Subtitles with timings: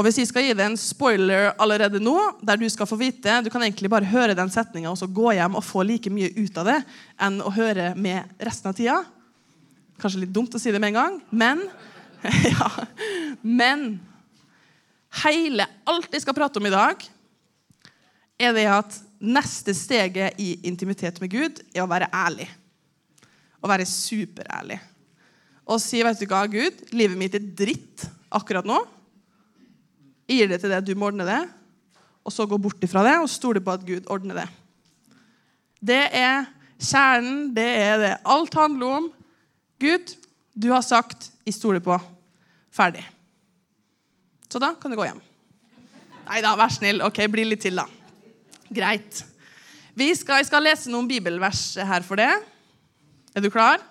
[0.00, 3.34] Og hvis jeg skal gi deg en spoiler allerede nå, der du skal få vite
[3.44, 6.30] Du kan egentlig bare høre den setninga og så gå hjem og få like mye
[6.38, 6.76] ut av det
[7.20, 8.94] enn å høre med resten av tida.
[10.00, 11.60] Kanskje litt dumt å si det med en gang, men
[12.52, 12.68] ja,
[13.44, 13.98] Men
[15.22, 17.04] hele alt jeg skal prate om i dag,
[18.40, 22.48] er det at neste steget i intimitet med Gud er å være ærlig.
[23.60, 24.80] Å være superærlig.
[25.68, 28.80] Og si, vet du hva, Gud, livet mitt er dritt akkurat nå.
[30.30, 31.40] Jeg gir det til deg, du må ordne det.
[32.22, 34.48] Og så gå bort ifra det og stole på at Gud ordner det.
[35.82, 36.44] Det er
[36.78, 39.08] kjernen, det er det alt handler om.
[39.82, 40.12] Gud,
[40.54, 41.96] du har sagt, jeg stoler på.
[42.70, 43.02] Ferdig.
[44.46, 45.18] Så da kan du gå hjem.
[46.28, 47.02] Nei da, vær snill.
[47.02, 47.88] Ok, bli litt til, da.
[48.70, 49.24] Greit.
[49.98, 52.30] Skal, jeg skal lese noen bibelvers her for det.
[53.34, 53.82] Er du klar?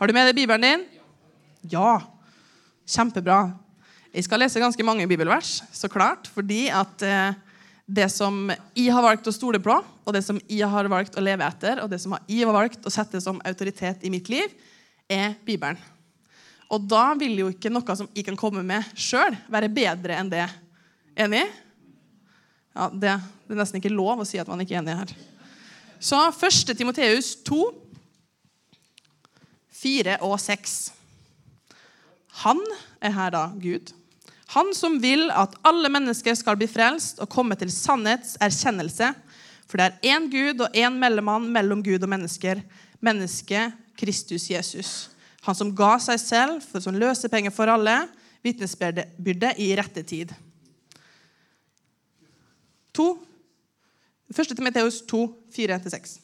[0.00, 0.88] Har du med deg bibelen din?
[1.68, 1.98] Ja.
[2.88, 3.65] Kjempebra.
[4.16, 7.34] Jeg skal lese ganske mange bibelvers, så klart, fordi at eh,
[7.84, 11.24] det som jeg har valgt å stole på, og det som jeg har valgt å
[11.24, 14.54] leve etter, og det som jeg har valgt å sette som autoritet i mitt liv,
[15.04, 15.76] er Bibelen.
[16.72, 20.32] Og da vil jo ikke noe som jeg kan komme med sjøl, være bedre enn
[20.32, 20.46] det.
[21.26, 21.44] Enig?
[22.72, 23.12] Ja, det,
[23.44, 25.12] det, er nesten ikke lov å si at man ikke er enig her.
[26.00, 26.72] Så 1.
[26.72, 27.60] Timoteus 2,
[29.76, 30.80] 4 og 6.
[32.48, 32.64] Han
[33.04, 33.92] er her da Gud.
[34.56, 39.10] Han som vil at alle mennesker skal bli frelst og komme til sannhetserkjennelse.
[39.68, 42.62] For det er én Gud og én mellommann mellom Gud og mennesker.
[43.04, 44.92] Mennesket Kristus Jesus.
[45.44, 47.98] Han som ga seg selv for som løsepenger for alle.
[48.46, 50.32] Vitnesbyrde i rette tid.
[52.96, 53.10] To.
[54.32, 55.20] Første til Meteos 2,
[55.52, 56.16] 4-6.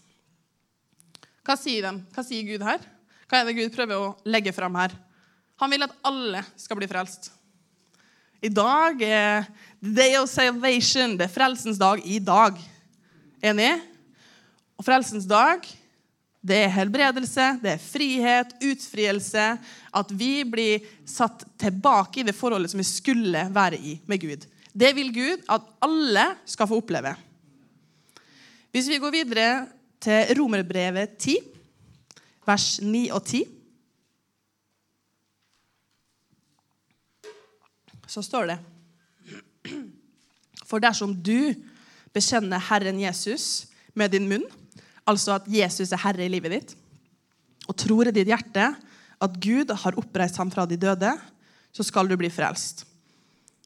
[1.45, 2.01] Hva sier de?
[2.15, 2.81] Hva sier Gud her?
[3.29, 4.97] Hva er det Gud prøver å legge fram her?
[5.61, 7.29] Han vil at alle skal bli frelst.
[8.43, 9.45] I dag er
[9.79, 11.15] the day of salvation.
[11.15, 12.57] Det er frelsens dag i dag.
[13.39, 13.71] Enig?
[14.75, 15.63] Og frelsens dag,
[16.43, 19.45] det er helbredelse, det er frihet, utfrielse.
[19.95, 24.49] At vi blir satt tilbake i det forholdet som vi skulle være i med Gud.
[24.75, 27.15] Det vil Gud at alle skal få oppleve.
[28.75, 29.67] Hvis vi går videre
[30.03, 31.39] til Romerbrevet 10,
[32.49, 33.45] vers 9 og 10
[38.13, 38.59] så står det
[40.69, 41.55] For dersom du
[42.13, 44.45] bekjenner Herren Jesus med din munn,
[45.09, 46.73] altså at Jesus er herre i livet ditt,
[47.69, 48.73] og tror i ditt hjerte
[49.23, 51.13] at Gud har oppreist ham fra de døde,
[51.73, 52.85] så skal du bli frelst.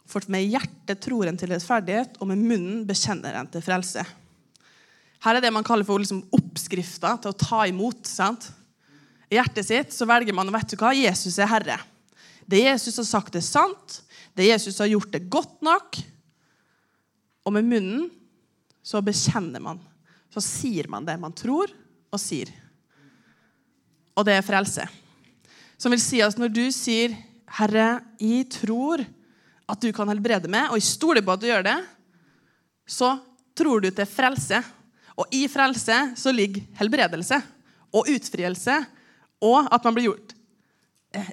[0.07, 4.05] For med hjertet tror en til rettferdighet, og med munnen bekjenner en til frelse.
[5.25, 8.05] Her er det man kaller for liksom oppskrifta til å ta imot.
[8.07, 8.51] sant?
[9.27, 11.81] I hjertet sitt så velger man vet du hva, Jesus er herre.
[12.47, 14.01] Det Jesus har sagt, er sant.
[14.37, 15.99] Det Jesus har gjort, er godt nok.
[17.47, 18.07] Og med munnen
[18.87, 19.81] så bekjenner man.
[20.31, 21.73] Så sier man det man tror
[22.13, 22.51] og sier.
[24.17, 24.87] Og det er frelse.
[25.77, 29.05] Som vil si at når du sier 'Herre, jeg tror
[29.69, 31.79] at du kan helbrede meg', og jeg stoler på at du gjør det,
[32.87, 33.19] så
[33.55, 34.63] tror du til frelse.
[35.17, 37.43] Og i frelse så ligger helbredelse
[37.93, 38.87] og utfrielse
[39.41, 40.36] og at man blir gjort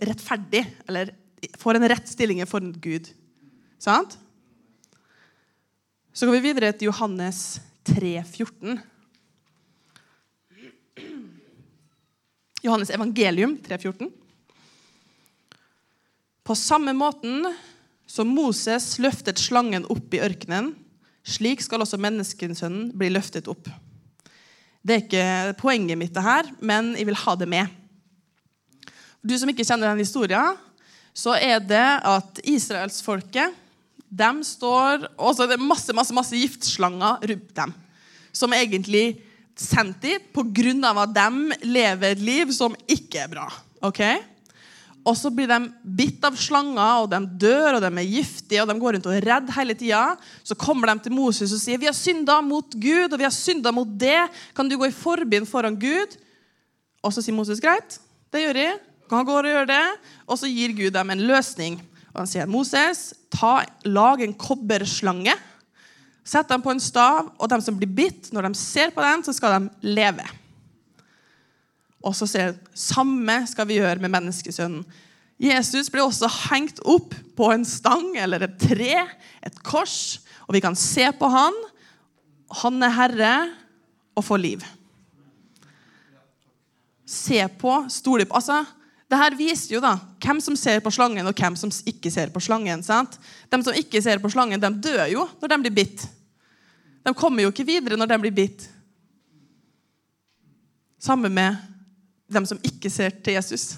[0.01, 1.13] rettferdig eller
[1.59, 3.09] får en rett stilling for Gud.
[3.81, 4.17] Sant?
[6.13, 8.79] Så går vi videre til Johannes 3, 14.
[12.63, 14.11] Johannes evangelium 3, 14.
[16.43, 17.47] På samme måten
[18.07, 20.73] som Moses løftet slangen opp i ørkenen,
[21.23, 23.69] slik skal også menneskesønnen bli løftet opp.
[24.83, 27.79] Det er ikke poenget mitt, det her, men jeg vil ha det med.
[29.23, 30.57] Du som ikke kjenner den historien,
[31.15, 33.59] så er det at israelsfolket
[34.13, 37.71] de står Og så er det masse masse, masse giftslanger rundt dem.
[38.33, 39.21] Som egentlig
[39.57, 40.91] sendt dit pga.
[41.01, 43.47] at de lever et liv som ikke er bra.
[43.81, 44.01] ok?
[45.03, 48.69] Og så blir de bitt av slanger, og de dør, og de er giftige, og
[48.69, 50.15] de går rundt og er redd hele tida.
[50.43, 53.35] Så kommer de til Moses og sier vi har synda mot Gud, og vi har
[53.35, 54.29] synda mot det.
[54.55, 56.15] Kan du gå i forbind foran Gud?
[57.03, 57.99] Og så sier Moses greit,
[58.31, 58.79] det gjør jeg.
[59.17, 59.85] Han går og gjør det,
[60.27, 61.79] og så gir Gud dem en løsning.
[62.13, 65.35] Og Han sier Moses, ta, lag en kobberslange.
[66.23, 69.25] Sett dem på en stav, og de som blir bitt, når de ser på den,
[69.25, 70.25] så skal de leve.
[72.03, 74.83] Og så sier han samme skal vi gjøre med menneskesønnen.
[75.43, 78.93] Jesus ble også hengt opp på en stang eller et tre,
[79.43, 81.57] et kors, og vi kan se på han.
[82.63, 83.33] Han er herre
[84.13, 84.63] og får liv.
[87.09, 88.37] Se på, stole på.
[88.37, 88.61] Altså,
[89.13, 89.91] Det her viser jo da
[90.23, 92.81] hvem som ser på slangen, og hvem som ikke ser på slangen.
[92.81, 93.19] sant?
[93.51, 96.05] De som ikke ser på slangen, de dør jo når de blir bitt.
[97.05, 98.65] De kommer jo ikke videre når de blir bitt.
[100.97, 101.59] Samme med
[102.31, 103.75] dem som ikke ser til Jesus,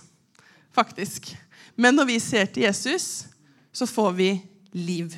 [0.72, 1.34] faktisk.
[1.76, 3.26] Men når vi ser til Jesus,
[3.76, 4.30] så får vi
[4.72, 5.18] liv.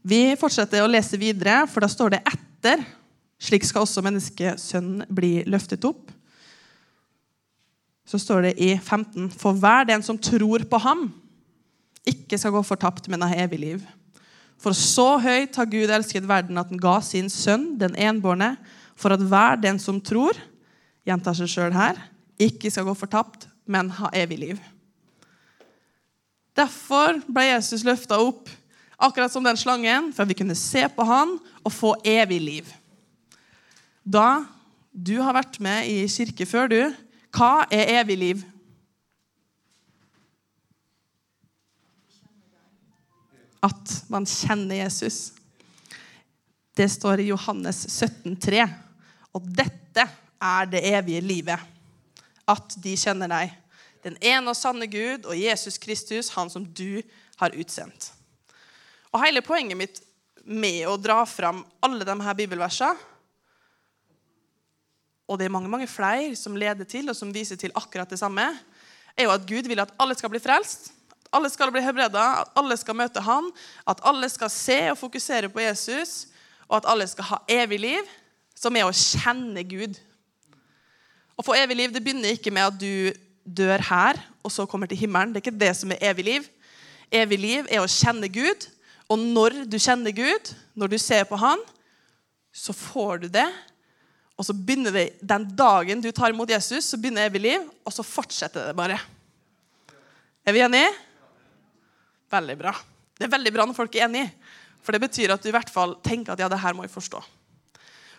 [0.00, 2.86] Vi fortsetter å lese videre, for da står det etter.
[3.36, 6.08] Slik skal også menneskesønnen bli løftet opp.
[8.10, 11.06] Så står det i 15.: For hver den som tror på ham,
[12.08, 13.84] ikke skal gå fortapt, men ha evig liv.
[14.60, 18.56] For så høyt har Gud elsket verden at han ga sin sønn, den enbårne,
[18.98, 20.36] for at hver den som tror,
[21.08, 21.96] gjentar seg sjøl her,
[22.40, 24.58] ikke skal gå fortapt, men ha evig liv.
[26.56, 28.50] Derfor ble Jesus løfta opp,
[29.00, 32.74] akkurat som den slangen, for at vi kunne se på han og få evig liv.
[34.04, 34.42] Da
[34.92, 36.82] du har vært med i kirke før, du,
[37.34, 38.42] hva er evig liv?
[43.60, 45.32] At man kjenner Jesus.
[46.74, 48.66] Det står i Johannes 17, 17,3.
[49.36, 50.06] Og dette
[50.40, 51.60] er det evige livet.
[52.48, 53.52] At de kjenner deg,
[54.02, 57.02] den ene og sanne Gud og Jesus Kristus, han som du
[57.40, 58.10] har utsendt.
[59.12, 60.00] Og Hele poenget mitt
[60.44, 63.09] med å dra fram alle de her bibelversene
[65.30, 68.18] og det er mange mange flere som leder til og som viser til akkurat det
[68.18, 68.48] samme,
[69.14, 70.90] er jo at Gud vil at alle skal bli frelst.
[71.30, 73.50] At alle skal bli helbreda, at alle skal møte Han,
[73.86, 76.26] at alle skal se og fokusere på Jesus,
[76.66, 78.10] og at alle skal ha evig liv,
[78.58, 79.94] som er å kjenne Gud.
[81.38, 83.14] Å få evig liv det begynner ikke med at du
[83.46, 85.32] dør her og så kommer til himmelen.
[85.32, 86.50] Det er ikke det som er evig liv.
[87.10, 88.66] Evig liv er å kjenne Gud.
[89.10, 91.62] Og når du kjenner Gud, når du ser på Han,
[92.52, 93.48] så får du det
[94.40, 97.92] og så begynner det Den dagen du tar imot Jesus, så begynner evig liv, og
[97.92, 98.96] så fortsetter det bare.
[100.48, 100.88] Er vi enige?
[102.32, 102.72] Veldig bra.
[103.18, 104.30] Det er veldig bra når folk er enige.
[104.80, 106.94] For det betyr at du i hvert fall tenker at ja, det her må jeg
[106.94, 107.20] forstå.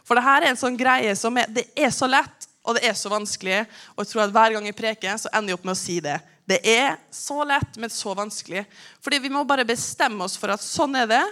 [0.06, 2.85] For det her er en sånn greie som er, det er så lett, og det
[2.85, 3.63] er så vanskelig.
[3.95, 5.97] Og jeg tror at hver gang jeg preker, så ender jeg opp med å si
[6.06, 6.19] det.
[6.45, 8.68] Det er så lett, men så vanskelig.
[9.01, 11.23] Fordi vi må bare bestemme oss for at sånn er det.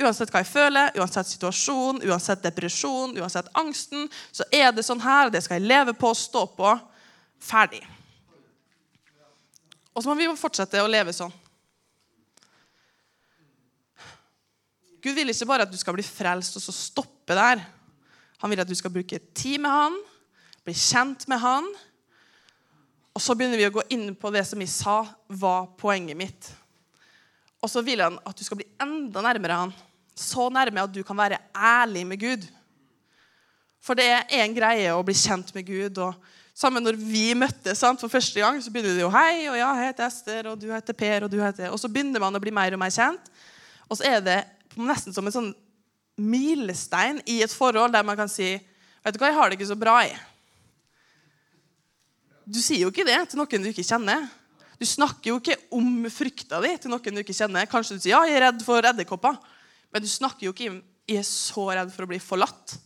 [0.00, 5.28] Uansett hva jeg føler, uansett situasjon, uansett depresjon, uansett angsten, så er det sånn her,
[5.32, 6.72] det skal jeg leve på stå på.
[7.40, 7.82] Ferdig.
[9.92, 11.32] Og så må vi jo fortsette å leve sånn.
[15.00, 17.62] Gud vil ikke bare at du skal bli frelst og så stoppe der.
[18.40, 19.96] Han vil at du skal bruke tid med han,
[20.64, 21.68] bli kjent med han.
[23.16, 25.02] Og så begynner vi å gå inn på det som jeg sa
[25.40, 26.50] var poenget mitt.
[27.60, 29.76] Og så vil han at du skal bli enda nærmere han
[30.20, 32.44] så nærme at du kan være ærlig med Gud.
[33.80, 35.98] For det er en greie å bli kjent med Gud.
[35.98, 36.14] og
[36.56, 39.90] Sammen når vi møttes for første gang, så begynner det jo Hei, og ja, jeg
[39.90, 42.52] heter Ester, og du heter Per, og du heter Og så begynner man å bli
[42.52, 43.30] mer og mer kjent.
[43.88, 44.40] Og så er det
[44.76, 45.52] nesten som en sånn
[46.20, 48.58] milestein i et forhold der man kan si
[49.00, 50.12] Vet du hva, jeg har det ikke så bra, i.
[52.44, 54.26] Du sier jo ikke det til noen du ikke kjenner.
[54.76, 57.68] Du snakker jo ikke om frykta di til noen du ikke kjenner.
[57.70, 59.38] Kanskje du sier ja, jeg er redd for edderkopper.
[59.90, 62.76] Men du snakker jo ikke om jeg er så redd for å bli forlatt.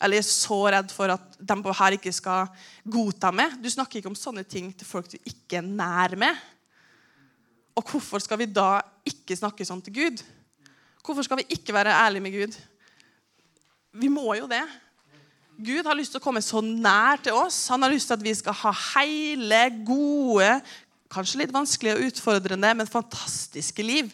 [0.00, 2.48] Eller jeg er så redd for at de her ikke skal
[2.84, 3.56] godta meg.
[3.60, 6.40] Du snakker ikke om sånne ting til folk du ikke er nær med.
[7.76, 10.24] Og hvorfor skal vi da ikke snakke sånn til Gud?
[11.04, 12.56] Hvorfor skal vi ikke være ærlige med Gud?
[13.96, 14.64] Vi må jo det.
[15.56, 17.62] Gud har lyst til å komme så nær til oss.
[17.72, 20.48] Han har lyst til at vi skal ha hele, gode,
[21.12, 24.10] kanskje litt vanskelige og utfordrende, men fantastiske liv.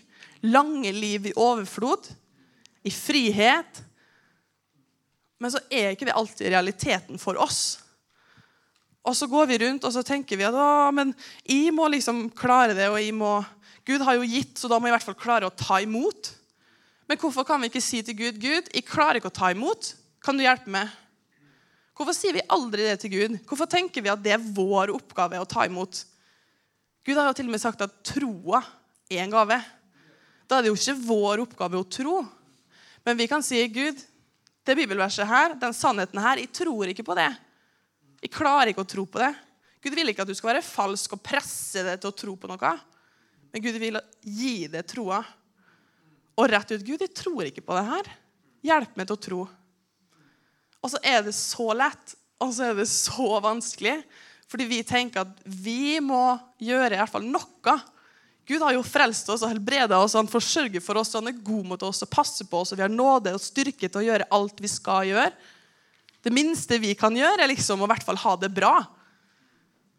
[0.46, 2.10] Lange liv i overflod
[2.82, 3.82] i frihet.
[5.42, 7.80] Men så er ikke det alltid realiteten for oss.
[9.02, 11.10] Og så går vi rundt og så tenker vi at å, men
[11.42, 12.86] jeg må liksom klare det.
[12.90, 13.40] og jeg må,
[13.86, 16.30] Gud har jo gitt, så da må jeg i hvert fall klare å ta imot.
[17.10, 19.96] Men hvorfor kan vi ikke si til Gud Gud, jeg klarer ikke å ta imot.
[20.22, 20.90] Kan du hjelpe meg?
[21.98, 23.34] Hvorfor sier vi aldri det til Gud?
[23.48, 26.04] Hvorfor tenker vi at det er vår oppgave å ta imot?
[27.02, 28.62] Gud har jo til og med sagt at troa
[29.10, 29.58] er en gave.
[30.46, 32.20] Da er det jo ikke vår oppgave å tro,
[33.06, 33.98] men vi kan si, Gud,
[34.62, 37.30] det bibelverset her, den sannheten her, jeg tror ikke på det.
[38.22, 39.32] Jeg klarer ikke å tro på det.
[39.82, 42.50] Gud vil ikke at du skal være falsk og presse deg til å tro på
[42.50, 42.72] noe.
[43.52, 45.18] Men Gud vil gi deg troa.
[46.38, 48.12] Og rett ut Gud, jeg tror ikke på det her.
[48.62, 49.40] Hjelp meg til å tro.
[50.82, 53.98] Og så er det så lett, og så er det så vanskelig.
[54.50, 57.76] Fordi vi tenker at vi må gjøre i hvert fall noe
[58.52, 61.68] Gud har jo frelst oss og helbreda oss, han forsørger for oss, han er god
[61.72, 64.28] mot oss og passer på oss, og vi har nåde og styrke til å gjøre
[64.36, 65.30] alt vi skal gjøre.
[66.22, 68.74] Det minste vi kan gjøre, er liksom å i hvert fall ha det bra.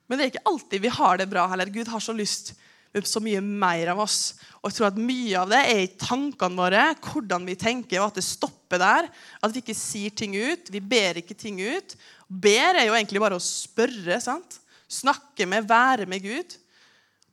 [0.08, 1.72] Men det er ikke alltid vi har det bra heller.
[1.74, 2.54] Gud har så lyst
[2.94, 4.36] med så mye mer av oss.
[4.62, 8.12] Og jeg tror at Mye av det er i tankene våre, hvordan vi tenker, og
[8.12, 9.10] at det stopper der.
[9.42, 10.70] At vi ikke sier ting ut.
[10.70, 11.96] Vi ber ikke ting ut.
[12.30, 14.20] Ber er jo egentlig bare å spørre.
[14.22, 14.60] sant?
[14.86, 16.60] Snakke med, være med Gud.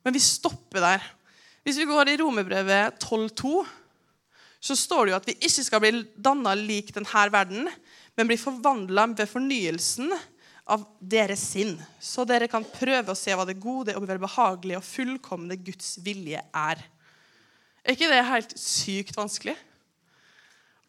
[0.05, 1.05] Men vi stopper der.
[1.65, 3.61] Hvis vi går i Romerbrevet 12,2,
[4.61, 7.69] så står det jo at vi ikke skal bli danna lik denne verden,
[8.17, 10.11] men bli forvandla ved fornyelsen
[10.71, 14.85] av deres sinn, så dere kan prøve å se hva det gode og velbehagelige og
[14.85, 16.83] fullkomne Guds vilje er.
[17.81, 19.55] Er ikke det helt sykt vanskelig?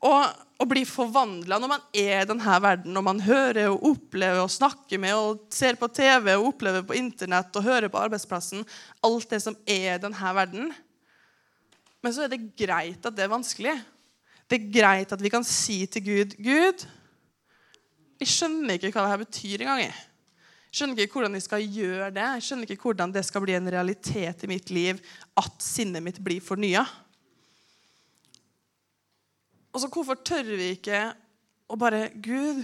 [0.02, 4.42] Og å bli forvandla når man er i denne verden, når man hører og opplever
[4.42, 8.64] og snakker med og ser på TV og opplever på Internett og hører på arbeidsplassen
[9.06, 10.72] Alt det som er i denne verden.
[12.02, 13.76] Men så er det greit at det er vanskelig.
[14.50, 16.86] Det er greit at vi kan si til Gud Gud,
[18.22, 19.80] jeg skjønner ikke hva dette betyr engang.
[19.82, 22.26] Jeg skjønner ikke hvordan jeg skal gjøre det.
[22.36, 25.00] Jeg skjønner ikke hvordan det skal bli en realitet i mitt liv
[25.42, 26.84] at sinnet mitt blir fornya.
[29.72, 31.06] Og så hvorfor tør vi ikke
[31.72, 32.60] å bare Gud,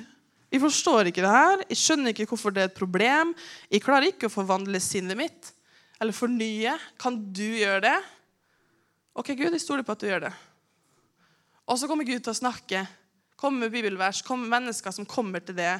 [0.48, 1.62] vi forstår ikke det her.
[1.68, 3.34] Jeg skjønner ikke hvorfor det er et problem.
[3.72, 5.52] Jeg klarer ikke å forvandle sinnet mitt
[5.98, 6.76] eller fornye.
[7.00, 7.96] Kan du gjøre det?
[9.18, 10.34] OK, Gud, jeg stoler på at du gjør det.
[11.68, 12.86] Og så kommer Gud til å snakke
[13.38, 15.76] Kommer med bibelvers, kommer mennesker som kommer til det.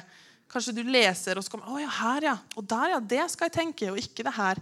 [0.47, 2.35] Kanskje du leser, og så kommer Å ja, her, ja.
[2.55, 2.99] Og der, ja.
[3.03, 4.61] Det skal jeg tenke, og ikke det her.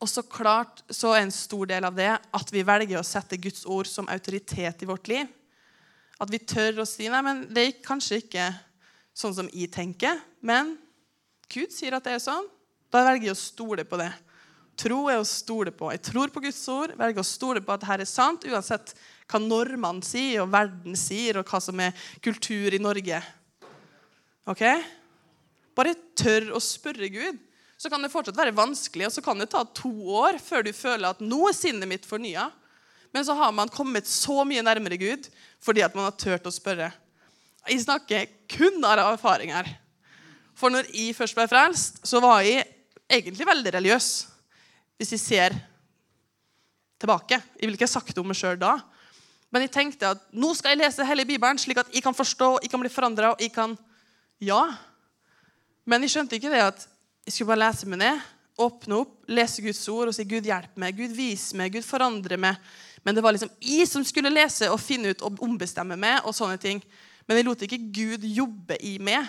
[0.00, 3.36] Og så klart så er en stor del av det at vi velger å sette
[3.36, 5.28] Guds ord som autoritet i vårt liv.
[6.22, 8.48] At vi tør å si nei, men det er kanskje ikke
[9.14, 10.20] sånn som jeg tenker.
[10.44, 10.76] Men
[11.50, 12.46] Gud sier at det er sånn.
[12.94, 14.10] Da velger jeg å stole på det.
[14.78, 15.90] Tro er å stole på.
[15.94, 18.94] Jeg tror på Guds ord, velger å stole på at dette er sant, uansett
[19.30, 23.20] hva normene sier, og verden sier, og hva som er kultur i Norge.
[24.50, 24.64] Ok?
[25.78, 27.38] Bare tør å spørre Gud.
[27.78, 30.72] Så kan det fortsatt være vanskelig, og så kan det ta to år før du
[30.74, 32.48] føler at nå er sinnet mitt fornya.
[33.14, 35.28] Men så har man kommet så mye nærmere Gud
[35.64, 36.90] fordi at man har turt å spørre.
[37.64, 39.70] Jeg snakker kun av erfaring her.
[40.58, 42.66] For når jeg først ble frelst, så var jeg
[43.08, 44.08] egentlig veldig religiøs.
[44.98, 45.56] Hvis jeg ser
[47.00, 47.40] tilbake.
[47.56, 48.76] Jeg ville ikke sagt det om meg sjøl da.
[49.54, 52.58] Men jeg tenkte at nå skal jeg lese hele Bibelen, slik at jeg kan forstå,
[52.64, 53.34] jeg kan bli forandra.
[53.54, 53.78] Kan
[54.40, 54.76] Ja.
[55.86, 56.88] Men jeg skjønte ikke det at
[57.24, 58.20] jeg skulle bare lese meg ned,
[58.58, 62.36] åpne opp, lese Guds ord og si 'Gud, hjelp meg', 'Gud, vis meg', 'Gud, forandre
[62.36, 62.56] meg'.
[63.04, 66.24] Men det var liksom jeg som skulle lese og finne ut og ombestemme meg.
[66.24, 66.82] og sånne ting.
[67.28, 69.28] Men jeg lot ikke Gud jobbe i meg.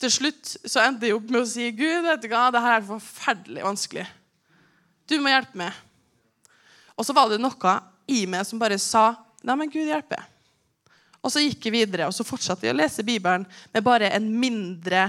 [0.00, 2.78] Til slutt så endte jeg opp med å si 'Gud, vet du hva, det her
[2.78, 4.08] er forferdelig vanskelig'.
[5.08, 5.72] Du må hjelpe meg.
[6.96, 7.74] Og så var det noe
[8.08, 10.18] i meg som bare sa Nei, men Gud hjelpe.
[11.24, 14.26] Og så gikk jeg videre, og så fortsatte jeg å lese Bibelen med bare en
[14.28, 15.06] mindre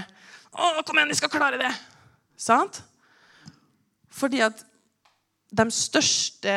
[0.51, 1.71] Å, kom igjen, jeg skal klare det!
[2.39, 2.81] Sant?
[4.11, 4.63] Fordi at
[5.51, 6.55] de største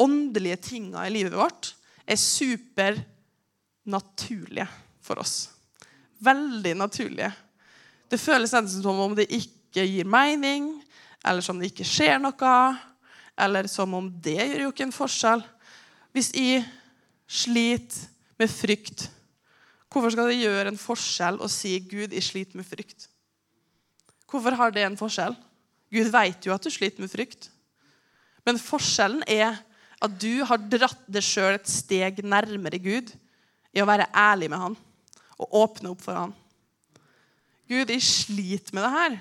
[0.00, 1.64] åndelige tinga i livet vårt
[2.06, 4.68] er supernaturlige
[5.04, 5.34] for oss.
[6.24, 7.32] Veldig naturlige.
[8.10, 10.82] Det føles enten som om det ikke gir mening,
[11.24, 12.78] eller som det ikke skjer noe,
[13.40, 15.42] eller som om det gjør jo ikke en forskjell.
[16.14, 16.64] Hvis jeg
[17.26, 18.08] sliter
[18.38, 19.10] med frykt,
[19.90, 23.08] hvorfor skal det gjøre en forskjell å si 'Gud, jeg sliter med frykt'?
[24.30, 25.36] Hvorfor har det en forskjell?
[25.94, 27.50] Gud vet jo at du sliter med frykt.
[28.46, 29.56] Men forskjellen er
[30.04, 33.12] at du har dratt deg sjøl et steg nærmere Gud
[33.74, 34.76] i å være ærlig med Han
[35.40, 36.34] og åpne opp for Han.
[37.70, 39.16] Gud, jeg sliter med det her.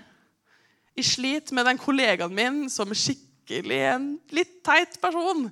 [1.00, 5.48] Jeg sliter med den kollegaen min som er skikkelig en litt teit person.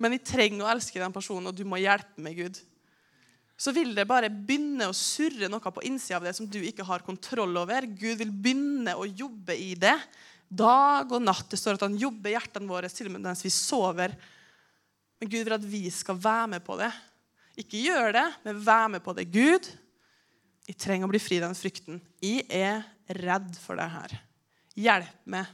[0.00, 2.58] Men jeg trenger å elske den personen, og du må hjelpe meg, Gud.
[3.60, 6.86] Så vil det bare begynne å surre noe på innsida av det som du ikke
[6.88, 7.84] har kontroll over.
[7.84, 9.98] Gud vil begynne å jobbe i det
[10.50, 11.46] dag og natt.
[11.50, 14.16] Det står at han jobber hjertene våre til og med mens vi sover.
[15.20, 16.90] Men Gud vil at vi skal være med på det.
[17.60, 19.28] Ikke gjør det, men vær med på det.
[19.30, 19.68] Gud,
[20.66, 22.00] jeg trenger å bli fri den frykten.
[22.22, 22.84] Jeg er
[23.20, 24.16] redd for det her.
[24.78, 25.48] Hjelp meg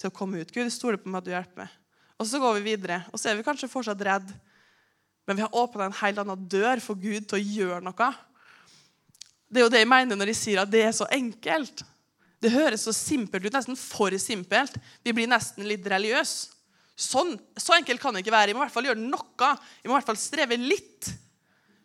[0.00, 0.50] til å komme ut.
[0.52, 1.78] Gud, jeg stoler på meg at du hjelper meg.
[2.20, 4.28] Og så går vi videre, og så er vi kanskje fortsatt redd.
[5.26, 8.10] Men vi har åpna en helt annen dør for Gud til å gjøre noe.
[9.52, 11.82] Det er jo det jeg mener når jeg sier at det er så enkelt.
[12.42, 14.74] Det høres så simpelt ut, nesten for simpelt.
[15.04, 16.58] Vi blir nesten litt religiøse.
[17.02, 18.50] Sånn, så enkelt kan det ikke være.
[18.50, 19.50] Vi må i hvert fall gjøre noe.
[19.80, 21.08] Vi må i hvert fall streve litt.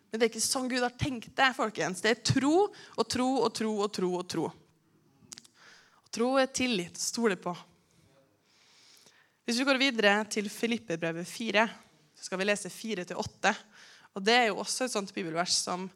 [0.08, 1.48] Men det er ikke sånn Gud har tenkt det.
[1.56, 2.02] folkens.
[2.04, 4.48] Det er tro og tro og tro og tro og tro.
[6.04, 6.98] Og tro er tillit.
[7.00, 7.54] Stole på.
[9.48, 11.64] Hvis vi går videre til Filippebrevet 4,
[12.18, 13.54] så skal vi lese 4-8.
[14.16, 15.86] Og Det er jo også et sånt bibelvers som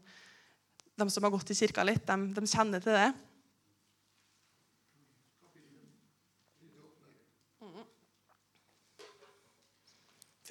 [0.97, 3.11] de som har gått i kirka litt, de, de kjenner til det.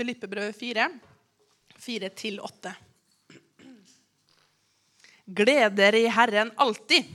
[0.02, 0.88] Filippebrød 4,
[1.78, 2.70] 4-8.
[5.30, 7.06] Gled dere i Herren alltid.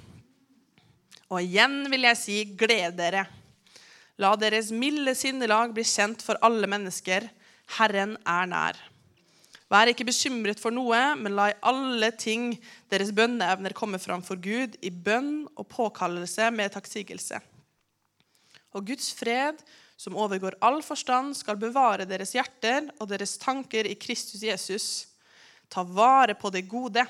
[1.27, 3.25] Og igjen vil jeg si, gled dere.
[4.23, 7.27] La deres milde sinnelag bli kjent for alle mennesker.
[7.75, 8.79] Herren er nær.
[9.67, 12.53] Vær ikke bekymret for noe, men la i alle ting
[12.93, 17.43] deres bønneevner komme fram for Gud i bønn og påkallelse med takksigelse.
[18.79, 19.59] Og Guds fred,
[19.97, 24.89] som overgår all forstand, skal bevare deres hjerter og deres tanker i Kristus Jesus.
[25.73, 27.07] Ta vare på det gode.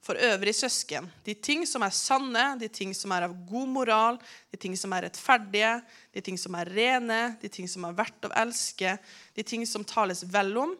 [0.00, 4.16] For øvrig, søsken, de ting som er sanne, de ting som er av god moral,
[4.48, 5.74] de ting som er rettferdige,
[6.16, 8.94] de ting som er rene, de ting som er verdt å elske,
[9.36, 10.72] de ting som tales vel om,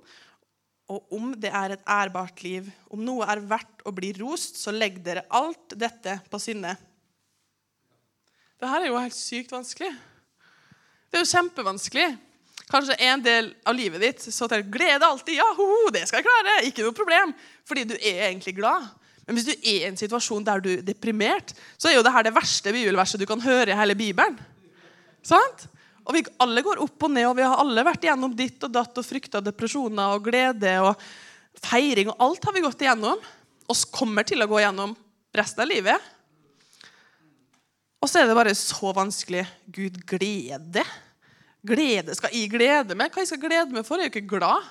[0.90, 4.72] og om det er et ærbart liv, om noe er verdt å bli rost, så
[4.72, 6.72] legg dere alt dette på sinne.
[8.56, 9.92] Dette er jo helt sykt vanskelig.
[11.10, 12.08] Det er jo kjempevanskelig.
[12.70, 15.34] Kanskje en del av livet ditt så til glede alltid.
[15.40, 16.56] Ja, ho, det skal jeg klare.
[16.68, 17.34] Ikke noe problem.
[17.66, 18.86] Fordi du er egentlig glad.
[19.26, 22.22] Men hvis du er i en situasjon der du er deprimert, så er jo dette
[22.26, 24.38] det verste bibelverset du kan høre i hele Bibelen.
[25.26, 25.66] Sant?
[26.06, 28.72] Og Vi alle går opp og ned, og vi har alle vært igjennom ditt og
[28.74, 31.04] datt og frykta depresjoner og glede og
[31.62, 32.10] feiring.
[32.10, 33.20] og Alt har vi gått igjennom,
[33.70, 34.96] og kommer til å gå igjennom
[35.36, 36.10] resten av livet.
[38.00, 39.44] Og så er det bare så vanskelig.
[39.68, 40.84] Gud, glede?
[41.66, 43.12] Glede, Skal jeg glede meg?
[43.12, 44.00] Hva jeg skal glede meg for?
[44.00, 44.68] Jeg er jo ikke glad.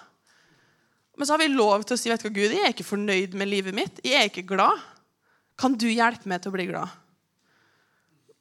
[1.18, 2.88] Men så har vi lov til å si vet du hva, Gud, jeg er ikke
[2.88, 4.02] fornøyd med livet mitt.
[4.06, 4.82] Jeg er ikke glad.
[5.60, 6.90] Kan du hjelpe meg til å bli glad?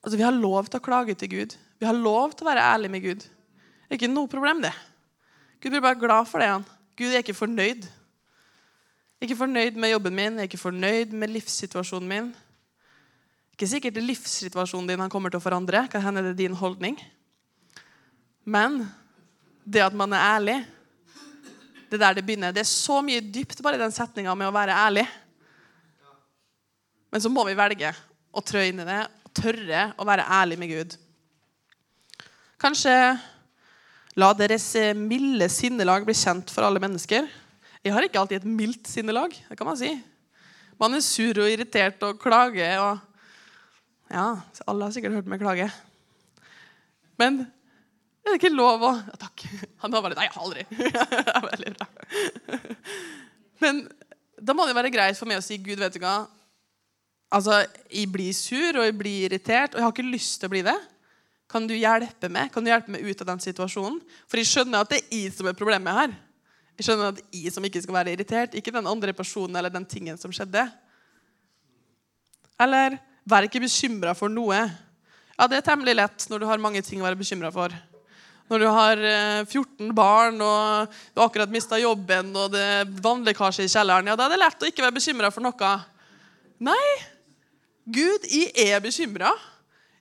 [0.01, 1.57] Altså, Vi har lov til å klage til Gud.
[1.79, 3.27] Vi har lov til å være ærlig med Gud.
[3.27, 4.73] Det er ikke noe problem, det.
[5.61, 6.49] Gud blir bare glad for det.
[6.49, 6.65] han.
[6.97, 7.85] Gud er ikke fornøyd.
[9.19, 12.29] Jeg er ikke fornøyd med jobben min, jeg er ikke fornøyd med livssituasjonen min.
[13.59, 15.81] Ikke sikkert det er livssituasjonen din han kommer til å forandre.
[15.91, 16.95] Kan hende det er din holdning.
[18.47, 18.85] Men
[19.67, 20.55] det at man er ærlig,
[21.91, 22.55] det er der det begynner.
[22.55, 25.03] Det er så mye dypt bare i den setninga med å være ærlig.
[27.11, 27.91] Men så må vi velge
[28.31, 30.95] å trø inn i det og tørre å være ærlig med Gud.
[32.63, 32.95] Kanskje
[34.23, 34.69] la deres
[35.03, 37.27] milde sinnelag bli kjent for alle mennesker.
[37.83, 39.35] Jeg har ikke alltid et mildt sinnelag.
[39.35, 39.97] det kan Man si.
[40.79, 42.79] Man er sur og irritert og klager.
[42.87, 43.08] Og
[44.09, 45.69] ja, så Alle har sikkert hørt meg klage.
[47.21, 49.45] Men er det ikke lov å ja, Takk.
[49.85, 50.65] Han var bare Nei, aldri.
[51.53, 51.89] Veldig bra.
[53.63, 53.87] Men
[54.39, 56.21] da må det være greit for meg å si Gud, vet du hva
[57.35, 57.59] Altså,
[57.93, 60.63] Jeg blir sur og jeg blir irritert, og jeg har ikke lyst til å bli
[60.65, 60.77] det.
[61.49, 63.99] Kan du hjelpe meg Kan du hjelpe meg ut av den situasjonen?
[64.29, 66.17] For jeg skjønner at det er jeg som er problemet her.
[66.79, 69.89] Jeg skjønner at jeg som ikke skal være irritert, ikke den andre personen eller den
[69.89, 70.63] tingen som skjedde.
[72.61, 74.59] Eller vær ikke bekymra for noe.
[75.39, 77.75] Ja, Det er temmelig lett når du har mange ting å være bekymra for.
[78.49, 79.03] Når du har
[79.45, 84.09] 14 eh, barn og du har akkurat mista jobben og det er vannlekkasje i kjelleren,
[84.09, 85.73] ja, da er det lett å ikke være bekymra for noe.
[86.65, 86.89] Nei,
[87.89, 89.35] Gud, jeg er bekymra.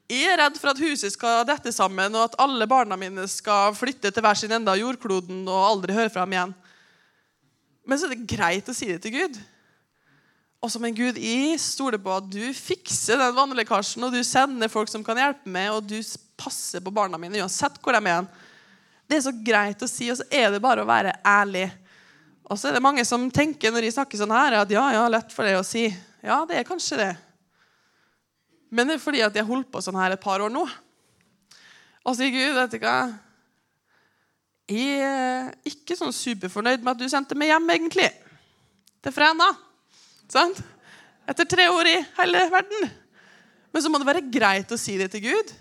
[0.07, 3.75] Jeg er redd for at huset skal dette sammen, og at alle barna mine skal
[3.75, 6.55] flytte til hver sin ende av jordkloden og aldri høre fra ham igjen.
[7.87, 9.39] Men så er det greit å si det til Gud.
[10.57, 14.71] Og som en Gud, jeg stoler på at du fikser den vannlekkasjen, og du sender
[14.73, 15.99] folk som kan hjelpe meg, og du
[16.37, 18.25] passer på barna mine uansett hvor de er.
[19.07, 21.67] Det er så greit å si, og så er det bare å være ærlig.
[22.47, 25.05] Og så er det mange som tenker når de snakker sånn her, at ja, ja,
[25.11, 25.85] lett for det å si.
[26.25, 27.13] Ja, det er kanskje det.
[28.73, 30.65] Men det er fordi at jeg har holdt på sånn her et par år nå.
[32.07, 32.97] Og sier Gud, vet du hva
[34.71, 38.09] Jeg er ikke sånn superfornøyd med at du sendte meg hjem, egentlig.
[39.03, 39.47] Til Fræna.
[40.31, 40.59] Sant?
[41.27, 42.89] Etter tre år i hele verden.
[43.73, 45.53] Men så må det være greit å si det til Gud.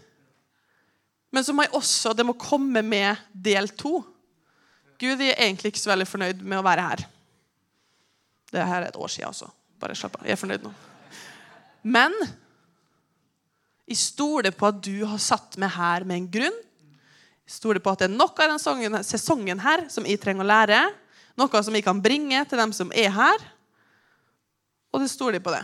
[1.34, 3.98] Men så må jeg også, det må komme med del to.
[4.96, 7.06] Gud, jeg er egentlig ikke så veldig fornøyd med å være her.
[8.52, 9.50] Det er her et år siden også.
[9.82, 10.24] Bare slapp av.
[10.24, 10.72] Jeg er fornøyd nå.
[11.86, 12.14] Men
[13.86, 16.62] jeg stoler på at du har satt meg her med en grunn.
[17.46, 20.48] Jeg stoler på at det er noe av den sesongen her som jeg trenger å
[20.48, 20.80] lære.
[21.36, 23.44] Noe som jeg kan bringe til dem som er her.
[24.96, 25.60] Og det stoler de på det.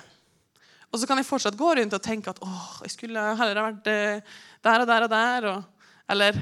[0.92, 3.68] Og så kan jeg fortsatt gå rundt og tenke at åh, jeg skulle heller ha
[3.70, 5.46] vært eh, der og der og der.
[5.54, 6.36] Og, eller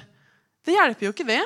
[0.66, 1.44] Det hjelper jo ikke det.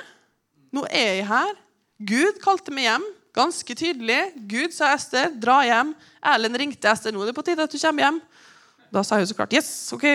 [0.72, 1.52] Nå er jeg her.
[2.00, 3.04] Gud kalte meg hjem
[3.36, 4.20] ganske tydelig.
[4.48, 5.92] Gud sa Ester, dra hjem.
[6.32, 7.12] Erlend ringte Ester.
[7.12, 8.20] Nå er det på tide at du kommer hjem.
[8.94, 10.06] Da sa hun så klart yes, OK.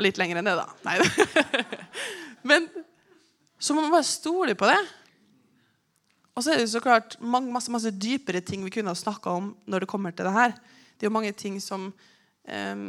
[0.00, 0.66] Litt lenger enn det, da.
[0.86, 0.96] Nei.
[2.48, 2.70] Men
[3.60, 4.78] så må man bare stole på det.
[6.40, 9.34] Og så er det så klart mange, masse, masse dypere ting vi kunne ha snakka
[9.36, 10.54] om når det kommer til det her.
[10.96, 11.90] Det er jo mange ting som,
[12.48, 12.84] eh,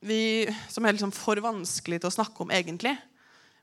[0.00, 2.94] vi, som er liksom for vanskelig til å snakke om egentlig.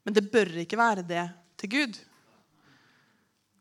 [0.05, 1.23] Men det bør ikke være det
[1.57, 1.97] til Gud.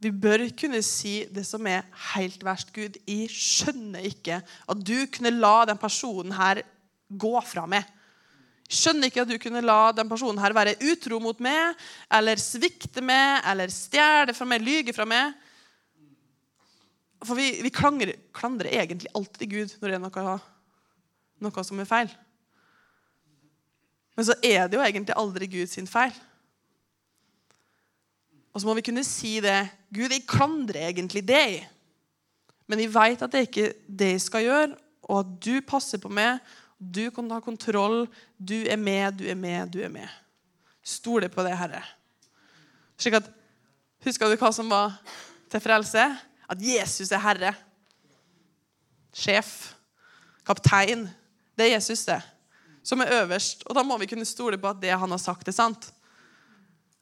[0.03, 2.69] Vi bør kunne si det som er helt verst.
[2.75, 6.61] Gud, jeg skjønner ikke at du kunne la den personen her
[7.09, 7.89] gå fra meg.
[8.69, 11.81] Jeg skjønner ikke at du kunne la den personen her være utro mot meg,
[12.13, 15.33] eller svikte meg, eller stjele fra meg, lyge fra meg.
[17.23, 20.37] For vi, vi klandrer, klandrer, egentlig alltid Gud når det er noe,
[21.43, 22.13] noe som er feil.
[24.17, 26.15] Men så er det jo egentlig aldri Guds feil.
[28.53, 29.61] Og så må vi kunne si det.
[29.95, 31.63] Gud, jeg klandrer egentlig deg.
[32.69, 34.75] Men jeg vet at det er ikke det jeg skal gjøre,
[35.09, 36.43] og at du passer på meg.
[36.77, 38.05] Du kan ha kontroll.
[38.37, 40.09] Du er med, du er med, du er med.
[40.83, 41.83] Stole på det, Herre.
[42.99, 43.31] Slik at,
[44.03, 44.97] Husker du hva som var
[45.53, 46.09] til frelse?
[46.53, 47.55] At Jesus er herre.
[49.17, 49.73] Sjef.
[50.45, 51.07] Kaptein.
[51.57, 52.21] Det er Jesus, det.
[52.85, 53.65] Som er øverst.
[53.69, 55.89] Og da må vi kunne stole på at det han har sagt, er sant.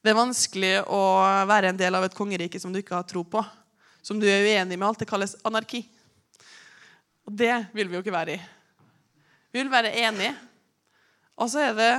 [0.00, 1.00] Det er vanskelig å
[1.48, 3.42] være en del av et kongerike som du ikke har tro på.
[4.04, 5.02] Som du er uenig med alt.
[5.02, 5.82] Det kalles anarki.
[7.28, 8.40] Og det vil vi jo ikke være i.
[9.50, 10.32] Vi vil være enige.
[11.40, 11.92] Og så er det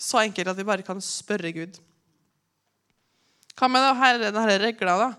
[0.00, 1.80] så enkelt at vi bare kan spørre Gud.
[3.58, 5.10] Hva med denne regla, da?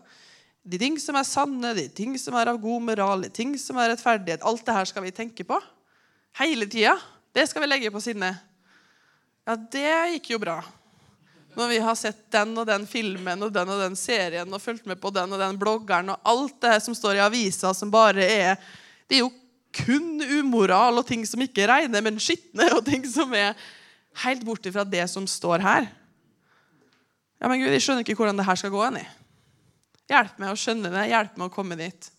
[0.61, 3.79] De ting som er sanne, de ting som er av god moral, de ting som
[3.81, 4.43] er rettferdighet.
[4.45, 5.57] Alt det her skal vi tenke på
[6.39, 6.93] hele tida.
[7.33, 8.29] Det skal vi legge på sinne.
[9.47, 10.59] Ja, det gikk jo bra.
[11.57, 14.85] Når vi har sett den og den filmen og den og den serien og fulgt
[14.87, 17.91] med på den og den bloggeren og alt det her som står i avisa som
[17.91, 18.53] bare er
[19.09, 19.33] Det er jo
[19.75, 23.57] kun umoral og ting som ikke regner, men skitne, og ting som er
[24.23, 25.87] helt borte fra det som står her.
[27.41, 28.83] Ja, men Gud, jeg skjønner ikke hvordan det her skal gå.
[28.83, 29.20] Annie.
[30.09, 31.05] Hjelp meg å skjønne det.
[31.11, 32.09] Hjelp meg å komme dit.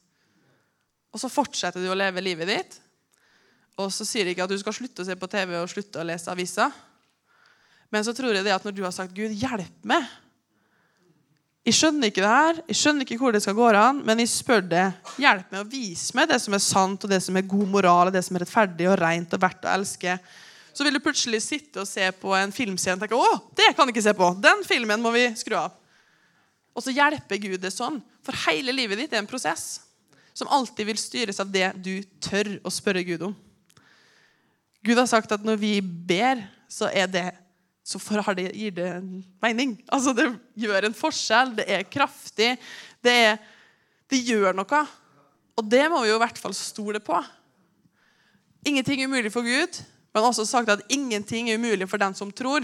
[1.13, 2.79] Og så fortsetter du å leve livet ditt.
[3.81, 6.01] Og så sier jeg ikke at du skal slutte å se på TV og slutte
[6.01, 6.73] å lese aviser.
[7.93, 10.09] Men så tror jeg det at når du har sagt 'Gud, hjelp meg'
[11.63, 14.33] Jeg skjønner ikke det her, jeg skjønner ikke hvor det skal gå an, men jeg
[14.33, 14.87] spør det.
[15.23, 18.11] Hjelp meg å vise meg det som er sant, og det som er god moral,
[18.11, 20.17] og det som er rettferdig og rent og verdt å elske.
[20.75, 23.87] Så vil du plutselig sitte og se på en filmscene og tenke 'Å, det kan
[23.87, 24.41] jeg ikke se på'.
[24.43, 25.71] Den filmen må vi skru av.
[26.73, 28.01] Og så hjelper Gud det sånn.
[28.25, 29.83] For hele livet ditt er en prosess
[30.33, 33.35] som alltid vil styres av det du tør å spørre Gud om.
[34.83, 36.41] Gud har sagt at når vi ber,
[36.73, 37.29] så det
[37.83, 37.99] så
[38.35, 39.75] det, gir det en mening.
[39.91, 41.57] Altså, det gjør en forskjell.
[41.59, 42.53] Det er kraftig.
[43.03, 43.39] Det, er,
[44.07, 44.83] det gjør noe.
[45.59, 47.19] Og det må vi jo i hvert fall stole på.
[48.71, 49.81] Ingenting er umulig for Gud,
[50.15, 52.63] men også sagt at ingenting er umulig for den som tror.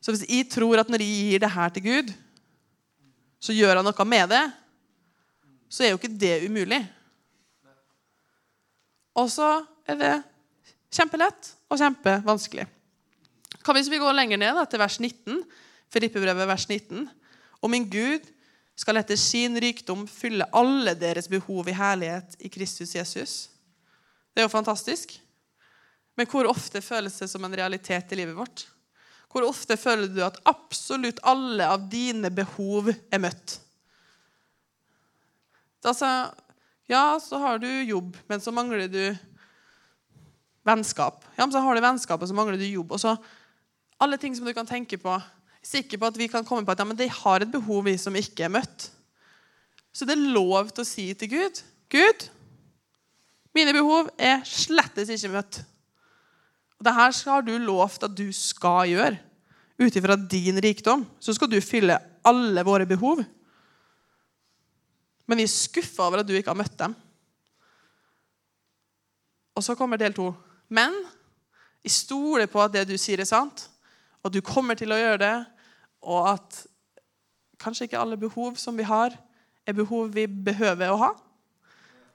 [0.00, 2.12] Så hvis jeg tror at når jeg gir det her til Gud,
[3.40, 4.42] så gjør han noe med det,
[5.70, 6.80] så er jo ikke det umulig.
[9.16, 9.48] Og så
[9.88, 10.12] er det
[10.92, 12.66] kjempelett og kjempevanskelig.
[13.60, 15.40] Hva hvis vi går lenger ned da, til vers 19?
[15.90, 17.08] Filippebrevet vers 19.
[17.60, 18.26] Og min Gud
[18.78, 23.34] skal etter sin rikdom fylle alle deres behov i herlighet i Kristus Jesus.
[24.32, 25.18] Det er jo fantastisk.
[26.16, 28.64] Men hvor ofte føles det som en realitet i livet vårt?
[29.30, 33.58] Hvor ofte føler du at absolutt alle av dine behov er møtt?
[35.86, 36.08] Altså,
[36.90, 39.04] ja, så har du jobb, men så mangler du
[40.66, 41.22] vennskap.
[41.36, 42.90] Ja, men så har du vennskap, og så mangler du jobb.
[42.92, 43.14] Og så
[44.00, 45.14] alle ting som du kan tenke på.
[45.14, 47.84] Er sikker på at vi kan komme på at ja, men de har et behov
[47.86, 48.90] vi som ikke er møtt.
[49.92, 52.28] Så det er lov til å si til Gud Gud,
[53.54, 55.56] mine behov er slettes ikke møtt.
[56.80, 59.18] Og det her har du lovt at du skal gjøre.
[59.80, 63.22] Ut ifra din rikdom så skal du fylle alle våre behov.
[65.28, 66.96] Men vi er skuffa over at du ikke har møtt dem.
[69.56, 70.32] Og så kommer del to.
[70.72, 70.94] Men
[71.84, 73.68] jeg stoler på at det du sier, er sant
[74.20, 75.36] og du kommer til å gjøre det,
[76.04, 76.60] og at
[77.60, 79.14] kanskje ikke alle behov som vi har,
[79.68, 81.10] er behov vi behøver å ha.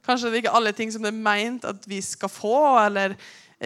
[0.05, 3.15] Kanskje det er ikke alle ting som det er meint at vi skal få, eller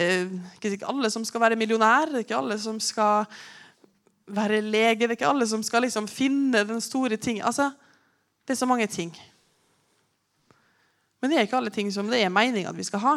[0.00, 3.26] ikke alle som skal være millionær, det er ikke alle som skal
[4.30, 7.40] være lege, det er ikke alle som skal liksom finne den store ting.
[7.42, 7.70] Altså,
[8.46, 9.12] det er så mange ting.
[11.20, 13.16] Men det er ikke alle ting som det er meninga at vi skal ha.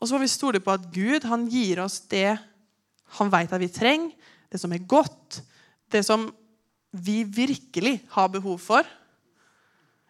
[0.00, 2.38] Og så må vi stole på at Gud han gir oss det
[3.18, 4.12] han vet at vi trenger,
[4.50, 5.40] det som er godt,
[5.90, 6.28] det som
[6.90, 8.86] vi virkelig har behov for.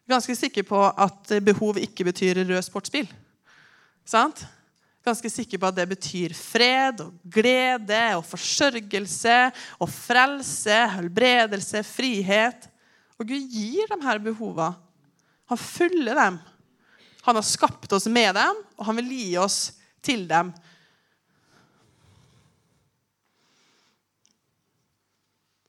[0.09, 3.09] Ganske sikker på at behov ikke betyr rød sportsbil.
[4.11, 4.43] Sant?
[5.07, 9.37] Ganske sikker på at det betyr fred og glede og forsørgelse
[9.81, 12.67] og frelse, helbredelse, frihet.
[13.17, 14.75] Og Gud gir de her behovene.
[15.51, 16.41] Han fyller dem.
[17.27, 19.59] Han har skapt oss med dem, og han vil gi oss
[20.05, 20.53] til dem.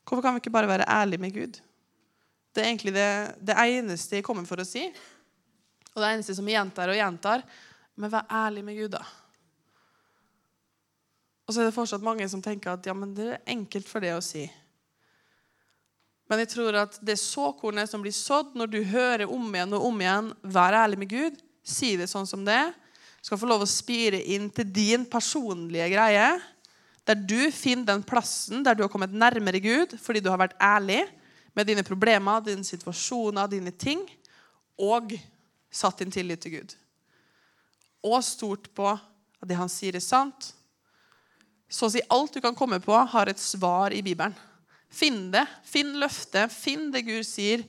[0.05, 1.59] Hvorfor kan vi ikke bare være ærlige med Gud?
[2.51, 3.09] Det er egentlig det,
[3.47, 4.89] det eneste jeg kommer for å si.
[5.95, 7.45] Og det eneste som jeg gjentar og gjentar.
[8.01, 9.03] Men vær ærlig med Gud, da.
[11.45, 14.01] Og så er det fortsatt mange som tenker at ja, men det er enkelt for
[14.01, 14.47] det å si.
[16.31, 19.89] Men jeg tror at det såkornet som blir sådd når du hører om igjen og
[19.89, 22.61] om igjen, vær ærlig med Gud, si det sånn som det
[23.21, 26.29] skal få lov å spire inn til din personlige greie,
[27.05, 30.57] der du finner den plassen der du har kommet nærmere Gud fordi du har vært
[30.57, 31.03] ærlig
[31.53, 34.05] med dine problemer, dine situasjoner, dine ting,
[34.79, 35.13] og
[35.67, 36.77] satt din tillit til Gud.
[38.05, 40.51] Og stort på at det han sier, er sant.
[41.71, 44.35] Så å si alt du kan komme på, har et svar i Bibelen.
[44.91, 45.45] Finn det.
[45.63, 46.51] Finn løftet.
[46.51, 47.63] Finn det Gud sier.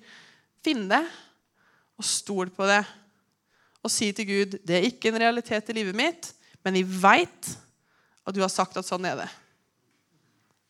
[0.63, 1.03] Finn det,
[1.99, 2.83] og stol på det.
[3.83, 6.29] Og si til Gud det er ikke en realitet i livet mitt,
[6.63, 7.55] men jeg veit
[8.23, 9.31] at du har sagt at sånn er det.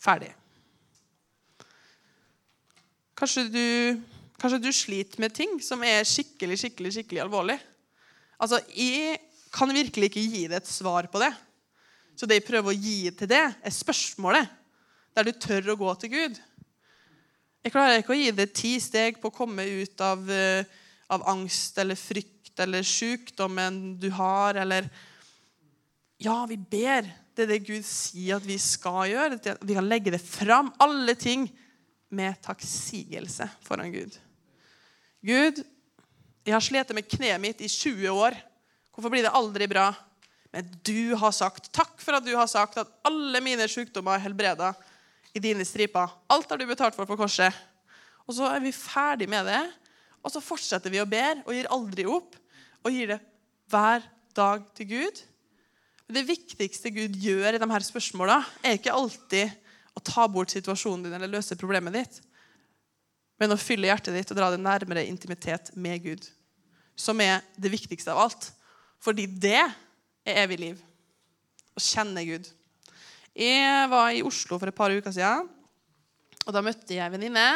[0.00, 0.30] Ferdig.
[3.18, 3.66] Kanskje du,
[4.40, 7.58] kanskje du sliter med ting som er skikkelig, skikkelig, skikkelig alvorlig.
[8.40, 9.20] Altså, Jeg
[9.52, 11.32] kan virkelig ikke gi deg et svar på det.
[12.16, 14.50] Så det jeg prøver å gi til det, er spørsmålet
[15.16, 16.40] der du tør å gå til Gud.
[17.62, 20.64] Jeg klarer ikke å gi deg ti steg på å komme ut av, eh,
[21.12, 24.90] av angst eller frykt eller sykdommen du har, eller
[26.22, 27.02] Ja, vi ber.
[27.34, 29.56] Det er det Gud sier at vi skal gjøre.
[29.58, 30.72] Vi kan legge det fram.
[30.78, 31.50] Alle ting
[32.10, 34.14] med takksigelse foran Gud.
[35.24, 35.64] Gud,
[36.46, 38.36] jeg har slitt med kneet mitt i 20 år.
[38.92, 39.90] Hvorfor blir det aldri bra?
[40.52, 44.26] Men du har sagt, takk for at du har sagt at alle mine sykdommer er
[44.26, 44.72] helbreda
[45.32, 46.12] i dine striper.
[46.32, 47.56] Alt har du betalt for på korset.
[48.28, 49.62] Og så er vi ferdig med det.
[50.22, 52.36] Og så fortsetter vi å ber og gir aldri opp.
[52.84, 53.20] Og gir det
[53.72, 54.04] hver
[54.36, 55.22] dag til Gud.
[56.12, 59.52] Det viktigste Gud gjør i de her spørsmåla, er ikke alltid
[59.96, 62.18] å ta bort situasjonen din eller løse problemet ditt,
[63.40, 66.26] men å fylle hjertet ditt og dra det nærmere intimitet med Gud.
[66.96, 68.50] Som er det viktigste av alt.
[69.02, 70.82] Fordi det er evig liv.
[71.74, 72.46] Å kjenne Gud.
[73.34, 75.48] Jeg var i Oslo for et par uker siden.
[76.42, 77.46] Og da møtte jeg en venninne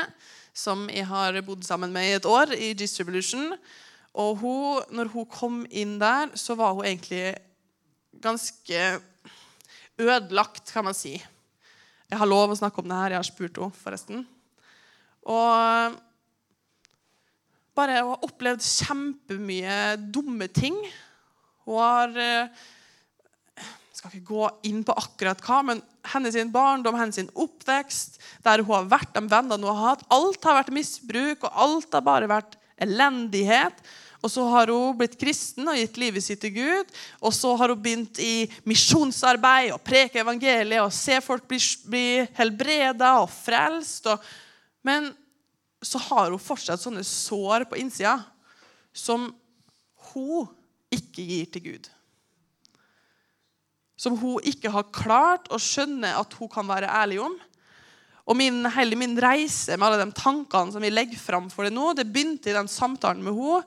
[0.57, 3.51] som jeg har bodd sammen med i et år, i Distribution.
[4.17, 7.35] Og hun, når hun kom inn der, så var hun egentlig
[8.25, 8.87] ganske
[10.01, 11.19] ødelagt, kan man si.
[12.07, 13.15] Jeg har lov å snakke om det her.
[13.15, 14.25] Jeg har spurt henne, forresten.
[15.27, 15.99] Og
[17.77, 19.77] bare hun har opplevd kjempemye
[20.15, 20.79] dumme ting.
[21.67, 22.17] Hun har
[23.97, 25.79] jeg skal ikke gå inn på akkurat hva, men
[26.13, 30.59] hennes barndom, hennes oppvekst, der hun har vært, de vennene hun har hatt Alt har
[30.59, 33.81] vært misbruk, og alt har bare vært elendighet.
[34.21, 36.93] Og så har hun blitt kristen og gitt livet sitt til Gud.
[37.25, 42.07] Og så har hun begynt i misjonsarbeid og preke evangeliet og se folk bli, bli
[42.37, 44.09] helbreda og frelst.
[44.13, 44.29] Og,
[44.87, 45.09] men
[45.85, 48.19] så har hun fortsatt sånne sår på innsida
[48.97, 49.29] som
[50.13, 50.49] hun
[50.95, 51.93] ikke gir til Gud
[53.97, 57.35] som hun ikke har klart å skjønne at hun kan være ærlig om.
[58.27, 61.73] Og min, hele min reise med alle de tankene som vi legger fram for det
[61.75, 63.63] nå, det begynte i den samtalen med henne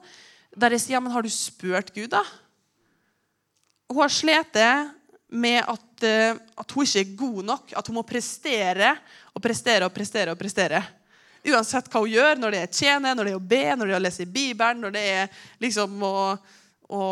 [0.50, 2.24] der jeg sier ja, men har du spurt Gud, da?
[3.86, 4.56] Hun har slitt
[5.30, 8.88] med at, uh, at, hun ikke er god nok, at hun må prestere
[9.30, 10.34] og prestere og prestere.
[10.34, 10.80] og prestere.
[11.46, 13.94] Uansett hva hun gjør, når det er tjene, når det er å be, når det
[13.94, 16.16] er å lese i Bibelen, når det er liksom å,
[16.90, 17.04] å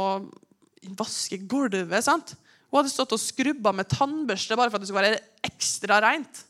[0.98, 2.04] vaske gulvet.
[2.04, 2.34] sant?
[2.68, 6.44] Hun hadde stått og skrubba med tannbørste bare for at det skulle være ekstra rent.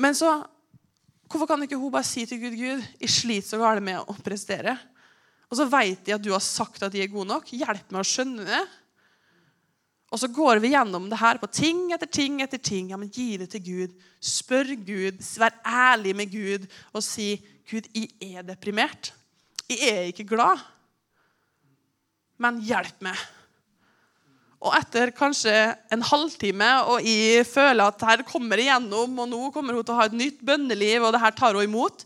[0.00, 0.40] Men så
[1.30, 4.16] Hvorfor kan ikke hun bare si til Gud Gud, jeg sliter så galt med å
[4.18, 4.72] prestere?
[5.46, 7.52] Og så vet de at du har sagt at de er gode nok.
[7.54, 8.62] Hjelp meg å skjønne det.
[10.10, 12.90] Og så går vi gjennom det her på ting etter ting etter ting.
[12.90, 13.94] Ja, men Gi det til Gud.
[14.18, 15.22] Spør Gud.
[15.38, 17.36] Vær ærlig med Gud og si,
[17.70, 19.12] 'Gud, jeg er deprimert.
[19.70, 20.58] Jeg er ikke glad.
[22.40, 23.28] Men hjelp meg.'
[24.60, 25.52] Og etter kanskje
[25.92, 30.00] en halvtime, og jeg føler at her kommer igjennom, og nå kommer hun til å
[30.02, 32.04] ha et nytt bønneliv, og det her tar hun imot,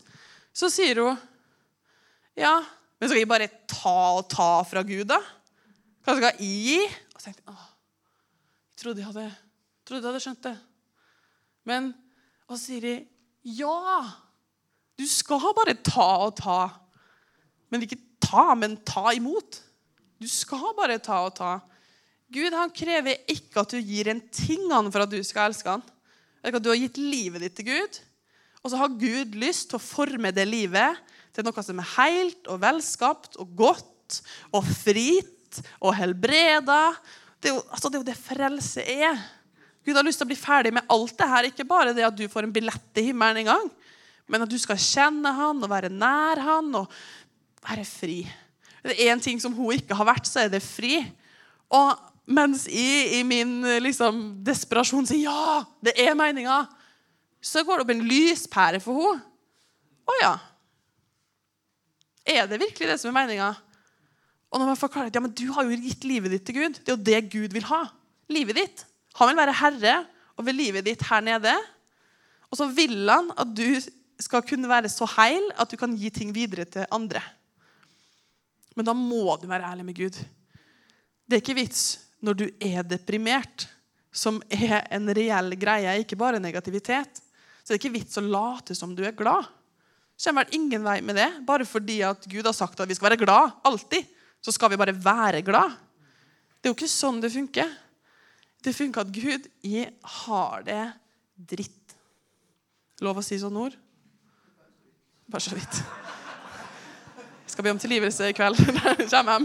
[0.54, 1.18] så sier hun
[2.38, 2.60] Ja,
[2.98, 5.18] men skal jeg bare ta og ta fra Gud, da?
[6.04, 6.78] Hva skal jeg gi?
[7.14, 7.66] Og så tenkte jeg,
[8.70, 9.26] jeg trodde jeg hadde,
[9.86, 10.54] trodde jeg hadde skjønt det.
[11.64, 11.92] Men
[12.44, 12.94] Og så sier de
[13.56, 14.00] ja.
[14.98, 16.58] Du skal bare ta og ta.
[17.72, 19.63] Men ikke ta, men ta imot.
[20.24, 21.58] Du skal bare ta og ta.
[22.32, 25.68] Gud han krever ikke at du gir en ting han for at du skal elske
[25.68, 25.82] han.
[26.64, 27.98] Du har gitt livet ditt til Gud,
[28.64, 30.96] og så har Gud lyst til å forme det livet
[31.36, 34.20] til noe som er helt og velskapt og godt
[34.56, 36.94] og fritt og helbreda.
[37.36, 39.20] Det er jo altså det, er jo det frelse er.
[39.84, 41.50] Gud har lyst til å bli ferdig med alt det her.
[41.50, 43.68] Ikke bare det at du får en billett til himmelen en gang,
[44.32, 46.96] men at du skal kjenne han og være nær han og
[47.68, 48.22] være fri.
[48.84, 50.98] Det er én ting som hun ikke har vært, så er det fri.
[51.72, 51.96] Og
[52.28, 56.64] mens jeg i min liksom, desperasjon sier ja, det er meninga,
[57.44, 59.30] så går det opp en lyspære for henne.
[60.04, 60.32] Å ja.
[62.28, 63.54] Er det virkelig det som er meninga?
[64.52, 66.76] Og når man forklarer at ja, men du har jo gitt livet ditt til Gud.
[66.78, 67.86] Det er jo det Gud vil ha.
[68.32, 68.84] Livet ditt.
[69.18, 69.94] Han vil være herre
[70.40, 71.54] over livet ditt her nede.
[72.52, 73.80] Og så vil han at du
[74.22, 77.24] skal kunne være så heil at du kan gi ting videre til andre.
[78.74, 80.16] Men da må du være ærlig med Gud.
[81.24, 81.84] Det er ikke vits
[82.24, 83.68] når du er deprimert,
[84.14, 87.20] som er en reell greie, ikke bare negativitet.
[87.62, 89.46] Så det er ikke vits å late som du er glad.
[90.14, 91.30] Det kommer vel ingen vei med det.
[91.46, 94.06] Bare fordi at Gud har sagt at vi skal være glad alltid,
[94.44, 95.74] så skal vi bare være glad.
[96.60, 97.72] Det er jo ikke sånn det funker.
[98.64, 99.90] Det funker at Gud jeg
[100.22, 100.84] har det
[101.36, 101.96] dritt.
[103.04, 103.76] Lov å si sånne ord?
[105.28, 105.82] Bare så vidt.
[107.54, 108.58] Skal be om tilgivelse i kveld.
[109.12, 109.44] Kjem hjem.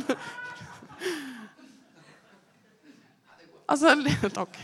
[3.69, 3.91] Altså
[4.39, 4.55] Takk.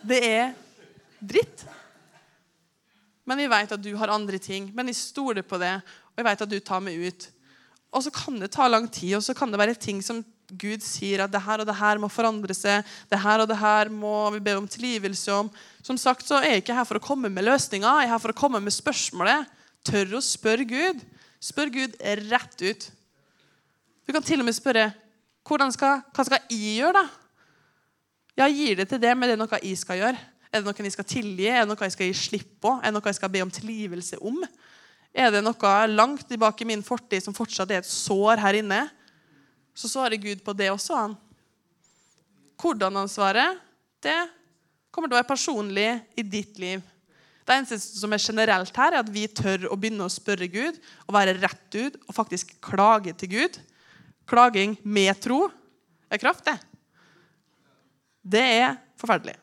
[0.00, 0.54] Det er
[1.20, 1.66] dritt.
[3.28, 4.70] Men vi vet at du har andre ting.
[4.72, 5.74] Men jeg stoler på det,
[6.14, 7.26] og jeg vet at du tar meg ut.
[7.92, 10.80] Og så kan det ta lang tid, og så kan det være ting som Gud
[10.80, 12.80] sier at det her og det her må forandre seg.
[13.12, 15.52] Det her og det her må vi be om tilgivelse om.
[15.84, 17.84] Som sagt så er jeg ikke her for å komme med løsninger.
[17.84, 19.52] Jeg er her for å komme med spørsmålet.
[19.84, 21.04] Tør å spørre Gud.
[21.40, 21.94] Spør Gud
[22.30, 22.88] rett ut.
[24.06, 24.90] Du kan til og med spørre
[25.72, 26.92] skal, hva skal jeg gjøre.
[26.92, 27.06] da?
[28.38, 30.18] Jeg gir det til det, men det er noe jeg skal gjøre.
[30.48, 31.46] Er det noe jeg skal tilgi?
[31.48, 32.74] Er det noe jeg skal gi slipp på?
[32.78, 34.42] Er det noe jeg skal be om tilgivelse om?
[35.12, 38.82] Er det noe langt tilbake i min fortid som fortsatt er et sår her inne?
[39.74, 40.94] Så svarer Gud på det også.
[40.96, 41.16] han.
[42.58, 43.58] Hvordan han svarer,
[44.02, 44.16] det
[44.90, 46.82] kommer til å være personlig i ditt liv.
[47.48, 50.76] Det eneste som er generelt her, er at vi tør å begynne å spørre Gud
[51.06, 53.54] og være rett ut og faktisk klage til Gud.
[54.28, 55.46] Klaging med tro
[56.12, 56.58] er kraft, det.
[58.20, 59.38] Det er forferdelig.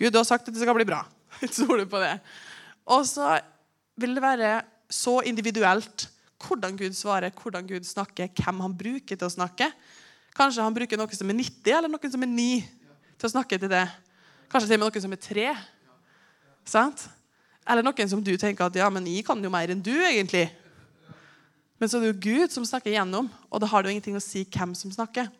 [0.00, 1.02] Gud, har sagt at det skal bli bra.
[1.44, 2.14] Stoler på det.
[2.88, 3.36] Og så
[4.00, 4.54] vil det være
[4.88, 6.06] så individuelt
[6.44, 9.68] hvordan Gud svarer, hvordan Gud snakker, hvem han bruker til å snakke.
[10.36, 12.48] Kanskje han bruker noen som er 90, eller noen som er 9
[13.20, 13.84] til å snakke til det.
[14.48, 15.46] Kanskje til og med noen som er 3.
[16.72, 17.06] Sant?
[17.64, 20.46] Eller noen som du tenker at ja, men jeg kan jo mer enn du, egentlig.
[21.80, 24.18] Men så er det jo Gud som snakker igjennom, og da har det jo ingenting
[24.18, 25.30] å si hvem som snakker.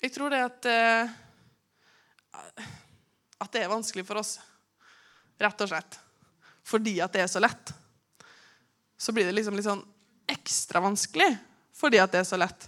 [0.00, 1.10] Jeg tror det at eh,
[3.40, 4.38] At det er vanskelig for oss,
[5.40, 5.96] rett og slett.
[6.66, 7.72] Fordi at det er så lett.
[9.00, 9.84] Så blir det liksom litt sånn
[10.30, 11.30] ekstra vanskelig
[11.80, 12.66] fordi at det er så lett.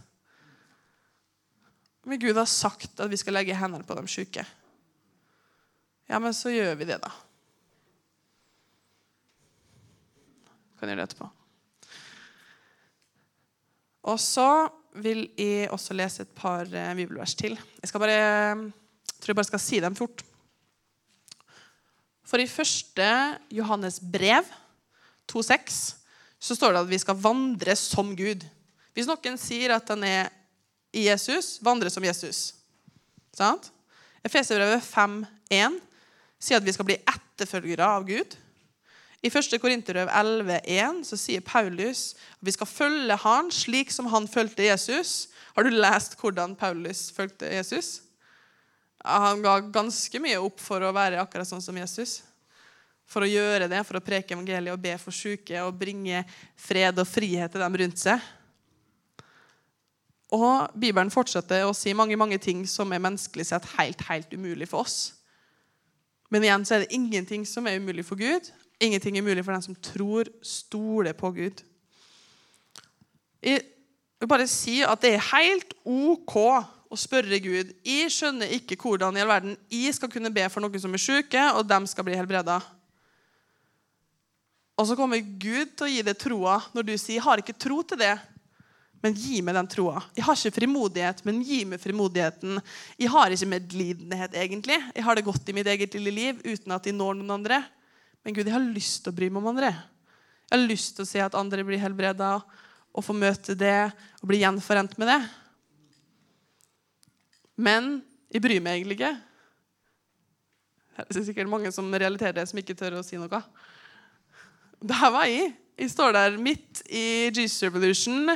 [2.09, 4.47] Men Gud har sagt at vi skal legge hendene på de syke.
[6.13, 7.09] Ja, men så gjør vi det, da.
[10.77, 11.29] Kan gjøre det etterpå.
[14.13, 14.49] Og så
[15.01, 17.55] vil jeg også lese et par eh, bibelvers til.
[17.81, 20.21] Jeg skal bare, jeg tror jeg bare skal si dem fort.
[22.29, 23.07] For i første
[23.53, 24.51] Johannes brev
[25.33, 25.79] 2,6
[26.43, 28.45] så står det at vi skal vandre som Gud.
[28.93, 30.29] Hvis noen sier at han er
[30.93, 32.51] i Jesus, vandre som Jesus.
[33.33, 33.71] Sant?
[34.27, 35.81] Efeserbrevet 5,1
[36.43, 38.35] sier at vi skal bli etterfølgere av Gud.
[39.23, 39.55] I 1.
[39.63, 45.29] Korinterøv 11,1 så sier Paulus at vi skal følge han slik som han fulgte Jesus.
[45.55, 48.01] Har du lest hvordan Paulus fulgte Jesus?
[49.07, 52.21] Han ga ganske mye opp for å være akkurat sånn som Jesus.
[53.07, 56.25] For å gjøre det, for å preke evangeliet og be for syke og bringe
[56.59, 58.31] fred og frihet til dem rundt seg.
[60.33, 64.71] Og Bibelen fortsetter å si mange mange ting som er menneskelig sett helt, helt umulig
[64.71, 65.13] for oss.
[66.33, 68.49] Men igjen så er det ingenting som er umulig for Gud,
[68.83, 71.63] Ingenting er mulig for den som tror, stoler på Gud.
[73.43, 73.61] Jeg
[74.21, 76.35] vil bare si at det er helt OK
[76.93, 77.71] å spørre Gud.
[77.87, 81.03] Jeg skjønner ikke hvordan i all verden jeg skal kunne be for noen som er
[81.03, 82.59] syke, og dem skal bli helbreda.
[84.79, 87.83] Og så kommer Gud til å gi deg troa når du sier har ikke tro
[87.87, 88.19] til det'.
[89.03, 90.01] Men gi meg den troa.
[90.15, 92.61] Jeg har ikke frimodighet, men gi meg frimodigheten.
[93.01, 94.79] Jeg har ikke medlidenhet, egentlig.
[94.95, 97.59] Jeg har det godt i mitt eget lille liv uten at jeg når noen andre.
[98.23, 99.73] Men Gud, jeg har lyst til å bry meg om andre.
[100.47, 102.37] Jeg har lyst til å se at andre blir helbreda,
[102.93, 103.89] og få møte det
[104.21, 105.21] og bli gjenforent med det.
[107.57, 107.95] Men
[108.33, 109.15] jeg bryr meg egentlig ikke.
[111.09, 113.41] Det er sikkert mange som realiterer det, som ikke tør å si noe.
[114.83, 115.55] Der var jeg.
[115.83, 118.31] Jeg står der midt i Jesus Revolution,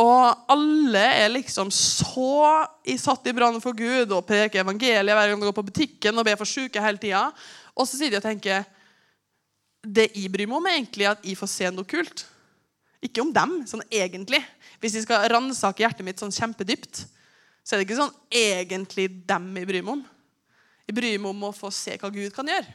[0.00, 2.64] og alle er liksom så
[2.96, 6.24] satt i brann for Gud og preker evangeliet hver gang de går på butikken og
[6.24, 7.26] ber for syke hele tida.
[7.76, 8.64] Og så sitter de og tenker
[9.84, 12.24] Det jeg bryr meg om, er egentlig at jeg får se noe kult.
[13.04, 14.40] Ikke om dem, sånn egentlig.
[14.80, 17.04] Hvis jeg skal ransake hjertet mitt sånn kjempedypt,
[17.60, 20.02] så er det ikke sånn egentlig dem jeg bryr meg om.
[20.88, 22.72] Jeg bryr meg om å få se hva Gud kan gjøre.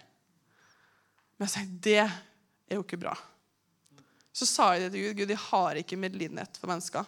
[1.36, 3.18] Men jeg sier, det er jo ikke bra.
[4.32, 5.22] Så sa jeg det til Gud.
[5.22, 7.08] Gud, jeg har ikke medlidenhet for mennesker.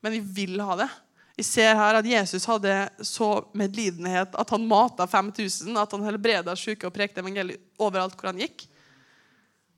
[0.00, 0.88] Men jeg vil ha det.
[1.40, 2.74] Vi ser her at Jesus hadde
[3.06, 8.28] så medlidenhet at han mata 5000, at han helbreda syke og prekte evangeliet overalt hvor
[8.30, 8.66] han gikk.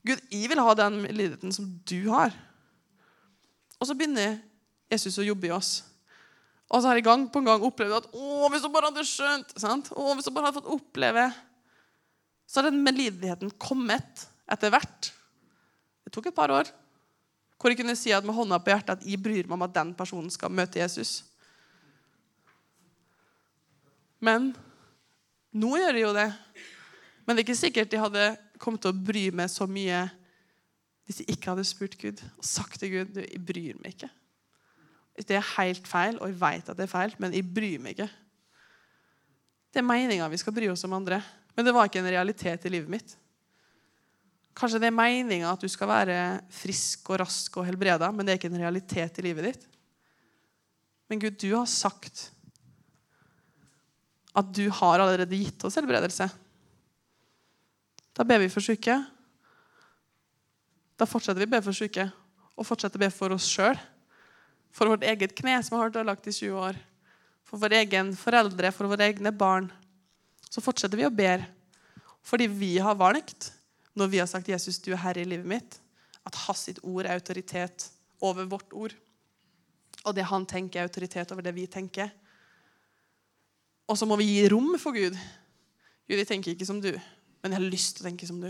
[0.03, 2.35] Gud, jeg vil ha den medlidenheten som du har.
[3.79, 4.41] Og så begynner
[4.91, 5.71] Jesus å jobbe i oss.
[6.67, 9.55] Og så har jeg gang på gang opplevd at å, hvis hun bare hadde skjønt
[9.59, 9.91] sant?
[9.93, 11.27] Å, hvis hun bare hadde fått oppleve
[12.47, 15.13] Så har den medlidenheten kommet etter hvert.
[16.13, 16.67] Det tok et par år.
[17.57, 19.71] Hvor jeg kunne si at med hånda på hjertet at jeg bryr meg om at
[19.73, 21.23] den personen skal møte Jesus.
[24.21, 24.51] Men
[25.57, 26.27] nå gjør jeg jo det.
[27.25, 28.27] Men det er ikke sikkert jeg hadde
[28.61, 30.03] kommet til å bry meg så mye
[31.07, 34.11] hvis jeg ikke hadde spurt Gud og sagt til Gud du, jeg bryr meg ikke.
[35.17, 37.97] Det er helt feil, og jeg vet at det er feil, men jeg bryr meg
[37.97, 38.11] ikke.
[39.73, 41.23] Det er meninga vi skal bry oss om andre,
[41.57, 43.17] men det var ikke en realitet i livet mitt.
[44.53, 46.17] Kanskje det er meninga at du skal være
[46.53, 49.65] frisk og rask og helbreda, men det er ikke en realitet i livet ditt.
[51.09, 52.29] Men Gud, du har sagt
[54.33, 56.27] at du har allerede gitt oss helbredelse.
[58.13, 58.95] Da ber vi for syke.
[60.97, 62.07] Da fortsetter vi å be for syke,
[62.53, 63.77] og fortsetter å be for oss sjøl.
[64.73, 66.77] For vårt eget kne, som har vært ødelagt i 20 år.
[67.45, 69.69] For våre egen foreldre, for våre egne barn.
[70.49, 71.35] Så fortsetter vi å be
[72.23, 73.49] fordi vi har valgt
[73.95, 75.79] når vi har sagt 'Jesus, du er herre i livet mitt',
[76.25, 77.91] at hans sitt ord er autoritet
[78.21, 78.95] over vårt ord.
[80.05, 82.09] Og det han tenker, er autoritet over det vi tenker.
[83.87, 85.17] Og så må vi gi rom for Gud.
[86.07, 86.91] Gud, jeg tenker ikke som du,
[87.41, 88.49] men jeg har lyst til å tenke som du.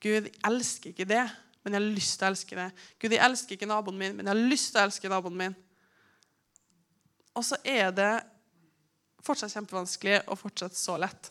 [0.00, 1.24] Gud, jeg elsker ikke det,
[1.62, 2.68] men jeg har lyst til å elske det.
[2.98, 5.56] Gud, jeg elsker ikke naboen min, men jeg har lyst til å elske naboen min.
[7.38, 8.12] Og så er det
[9.26, 11.30] fortsatt kjempevanskelig og fortsatt så lett.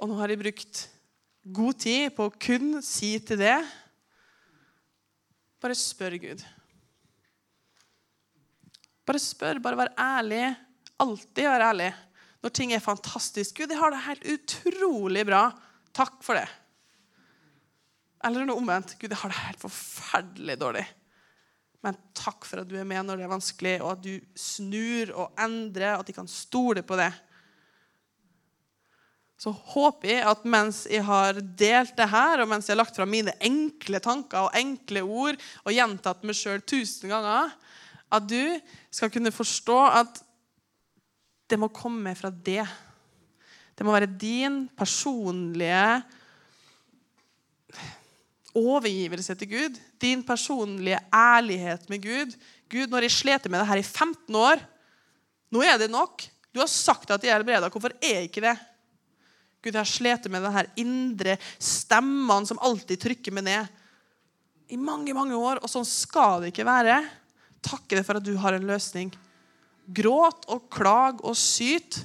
[0.00, 0.86] Og nå har jeg brukt
[1.42, 3.56] god tid på å kun si til det
[5.62, 6.40] Bare spør Gud.
[9.06, 10.40] Bare spør, bare vær ærlig.
[10.98, 11.92] Alltid vær ærlig.
[12.42, 13.60] Når ting er fantastisk.
[13.60, 15.44] Gud, jeg har det helt utrolig bra.
[15.94, 16.48] Takk for det.
[18.26, 18.96] Eller noe omvendt.
[18.98, 20.84] Gud, jeg har det helt forferdelig dårlig.
[21.86, 25.14] Men takk for at du er med når det er vanskelig, og at du snur
[25.14, 27.10] og endrer, og at de kan stole på det
[29.42, 32.98] så håper jeg at mens jeg har delt det her, og mens jeg har lagt
[32.98, 37.50] fram mine enkle tanker og enkle ord og gjentatt meg sjøl tusen ganger,
[38.12, 38.60] at du
[38.92, 40.22] skal kunne forstå at
[41.50, 42.62] det må komme fra det.
[43.74, 45.82] Det må være din personlige
[48.54, 49.78] overgivelse til Gud.
[49.98, 52.36] Din personlige ærlighet med Gud.
[52.70, 54.68] Gud, når jeg slet med det her i 15 år
[55.52, 56.22] Nå er det nok.
[56.48, 57.68] Du har sagt at jeg er helbreda.
[57.68, 58.54] Hvorfor er jeg ikke det?
[59.62, 63.68] Gud, jeg har slitt med denne indre stemmene som alltid trykker meg ned.
[64.74, 65.60] I mange, mange år.
[65.62, 66.98] Og sånn skal det ikke være.
[67.62, 69.12] Takke deg for at du har en løsning.
[69.86, 72.00] Gråt og klag og syt.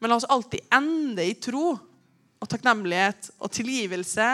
[0.00, 4.30] Men la oss alltid ende i tro og takknemlighet og tilgivelse.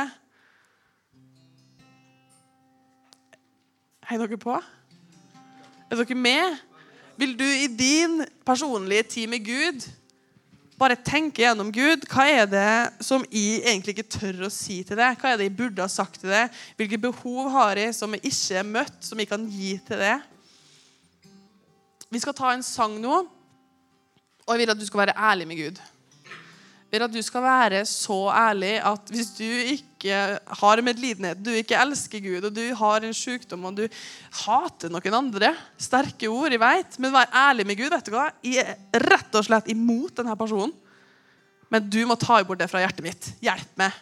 [4.09, 4.55] Heier dere på?
[5.91, 6.63] Er dere med?
[7.19, 9.89] Vil du i din personlige tid med Gud
[10.79, 12.07] bare tenke gjennom Gud.
[12.11, 15.19] Hva er det som jeg egentlig ikke tør å si til deg?
[15.19, 16.55] Hva er det jeg burde ha sagt til deg?
[16.79, 20.23] Hvilke behov har jeg som jeg ikke er møtt, som jeg kan gi til deg?
[22.09, 23.21] Vi skal ta en sang nå,
[24.47, 25.83] og jeg vil at du skal være ærlig med Gud.
[26.89, 31.51] Jeg vil at du skal være så ærlig at hvis du ikke har medlidenhet, du
[31.51, 33.85] ikke elsker Gud, og du har en sykdom og du
[34.45, 37.91] hater noen andre Sterke ord, jeg vet, men vær ærlig med Gud.
[37.91, 38.29] vet du hva?
[38.47, 40.75] Jeg er rett og slett imot denne personen.
[41.69, 43.31] Men du må ta bort det fra hjertet mitt.
[43.45, 43.93] Hjelp meg.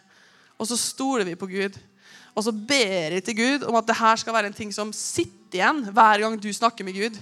[0.61, 1.75] Og så stoler vi på Gud.
[2.37, 4.93] Og så ber jeg til Gud om at det her skal være en ting som
[4.95, 7.17] sitter igjen hver gang du snakker med Gud.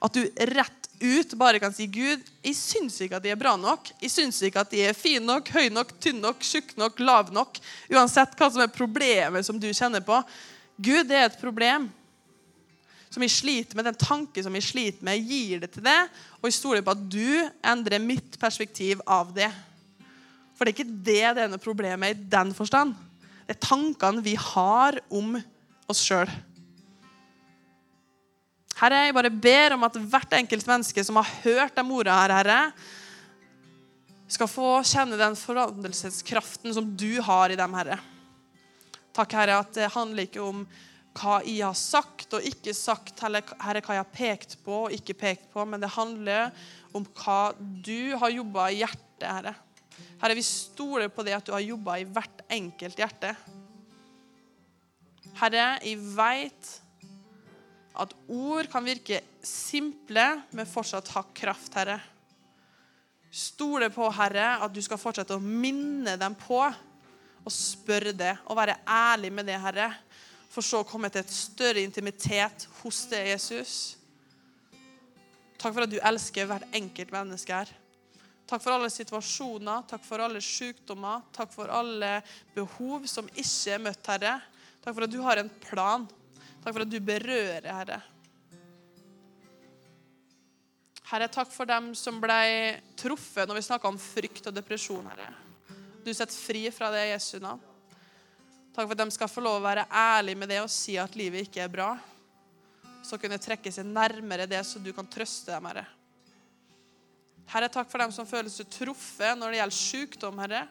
[0.00, 0.22] At du
[0.54, 3.88] rett ut bare kan si Gud, jeg syns ikke at de er bra nok.
[4.02, 7.32] Jeg syns ikke at de er fine nok, høy nok, tynn nok, tjukk nok, lav
[7.34, 7.60] nok.
[7.92, 10.20] Uansett hva som er problemet som du kjenner på.
[10.80, 11.88] Gud, det er et problem
[13.10, 15.98] som jeg sliter med, den tanke som jeg sliter med, gir det til det.
[16.38, 19.50] Og jeg stoler på at du endrer mitt perspektiv av det.
[20.54, 22.94] For det er ikke det det ene problemet i den forstand.
[23.48, 25.34] Det er tankene vi har om
[25.90, 26.30] oss sjøl.
[28.80, 32.32] Herre, jeg bare ber om at hvert enkelt menneske som har hørt de ordene her,
[32.38, 32.60] Herre,
[34.30, 37.98] skal få kjenne den forandrelseskraften som du har i dem, Herre.
[39.12, 40.64] Takk, Herre, at det handler ikke om
[41.18, 44.96] hva jeg har sagt og ikke sagt, eller Herre, hva jeg har pekt på og
[44.96, 46.48] ikke pekt på, men det handler
[46.96, 49.56] om hva du har jobba i hjertet, Herre.
[50.22, 53.34] Herre, vi stoler på det at du har jobba i hvert enkelt hjerte.
[55.36, 56.78] Herre, jeg veit
[58.00, 60.24] at ord kan virke simple,
[60.56, 61.98] men fortsatt ha kraft, Herre.
[63.30, 68.58] Stole på, Herre, at du skal fortsette å minne dem på og spørre det og
[68.58, 69.90] være ærlig med det, Herre.
[70.50, 73.76] For så å komme til et større intimitet hos deg, Jesus.
[75.60, 77.70] Takk for at du elsker hvert enkelt menneske her.
[78.50, 82.16] Takk for alle situasjoner, takk for alle sykdommer, takk for alle
[82.56, 84.40] behov som ikke er møtt, Herre.
[84.82, 86.08] Takk for at du har en plan.
[86.60, 88.00] Takk for at du berører, Herre.
[91.10, 92.42] Herre, takk for dem som ble
[93.00, 95.32] truffet når vi snakka om frykt og depresjon, Herre.
[96.04, 97.62] Du setter fri fra det Jesu navn.
[98.70, 101.16] Takk for at de skal få lov å være ærlige med det og si at
[101.18, 101.88] livet ikke er bra.
[103.02, 105.86] Så kunne trekke seg nærmere det, så du kan trøste dem, Herre.
[107.50, 110.66] Herre, takk for dem som føler seg truffet når det gjelder sykdom, Herre.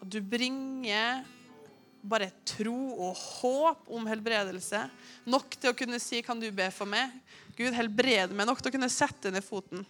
[0.00, 1.26] Og du bringer
[2.08, 4.84] bare tro og håp om helbredelse.
[5.28, 7.12] Nok til å kunne si 'Kan du be for meg?'
[7.56, 8.46] Gud, helbred meg.
[8.46, 9.86] Nok til å kunne sette ned foten.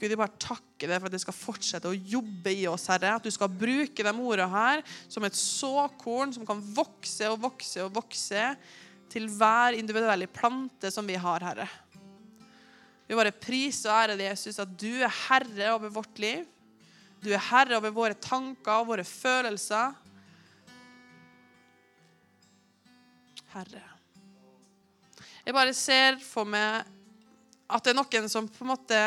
[0.00, 3.16] Gud, jeg bare takker deg for at du skal fortsette å jobbe i oss, Herre.
[3.16, 7.82] At du skal bruke de ordene her som et såkorn som kan vokse og vokse
[7.84, 8.56] og vokse
[9.12, 11.68] til hver individuelle plante som vi har, Herre.
[13.10, 16.46] Vi bare priser og ærer deg, Jesus, at du er herre over vårt liv.
[17.20, 19.92] Du er herre over våre tanker og våre følelser.
[23.52, 23.82] Herre.
[25.44, 26.86] Jeg bare ser for meg
[27.70, 29.00] at det er noen som på en måte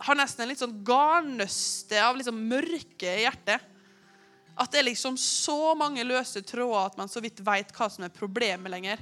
[0.00, 3.64] har nesten en litt sånn garnnøste av liksom mørke i hjertet.
[4.60, 8.04] At det er liksom så mange løse tråder at man så vidt veit hva som
[8.04, 9.00] er problemet lenger.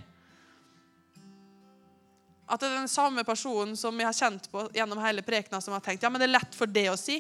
[2.49, 5.75] At det er den samme personen som jeg har kjent på gjennom hele prekena, som
[5.77, 7.19] har tenkt ja, men det er lett for det å si.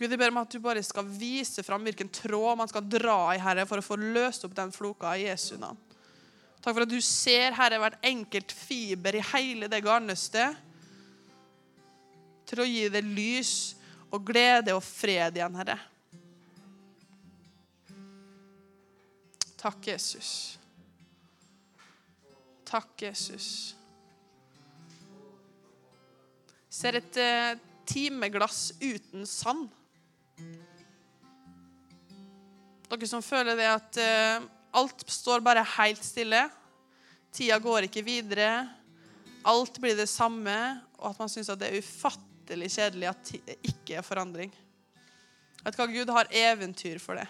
[0.00, 3.18] Gud, jeg ber om at du bare skal vise fram hvilken tråd man skal dra
[3.34, 5.76] i, Herre, for å få løst opp den floka i Jesu navn.
[6.64, 10.56] Takk for at du ser, Herre, hvert enkelt fiber i hele det garnnøstet
[12.48, 13.52] til å gi det lys
[14.08, 15.76] og glede og fred igjen, Herre.
[19.60, 20.30] Takk, Jesus.
[22.64, 23.50] Takk, Jesus.
[26.72, 29.68] Ser et eh, timeglass uten sand.
[32.90, 34.48] Dere som føler det at uh,
[34.80, 36.42] alt står bare helt stille.
[37.34, 38.66] Tida går ikke videre.
[39.46, 40.56] Alt blir det samme,
[40.98, 44.50] og at man syns det er ufattelig kjedelig at det ikke er forandring.
[45.62, 45.86] Vet hva?
[45.88, 47.28] Gud har eventyr for det.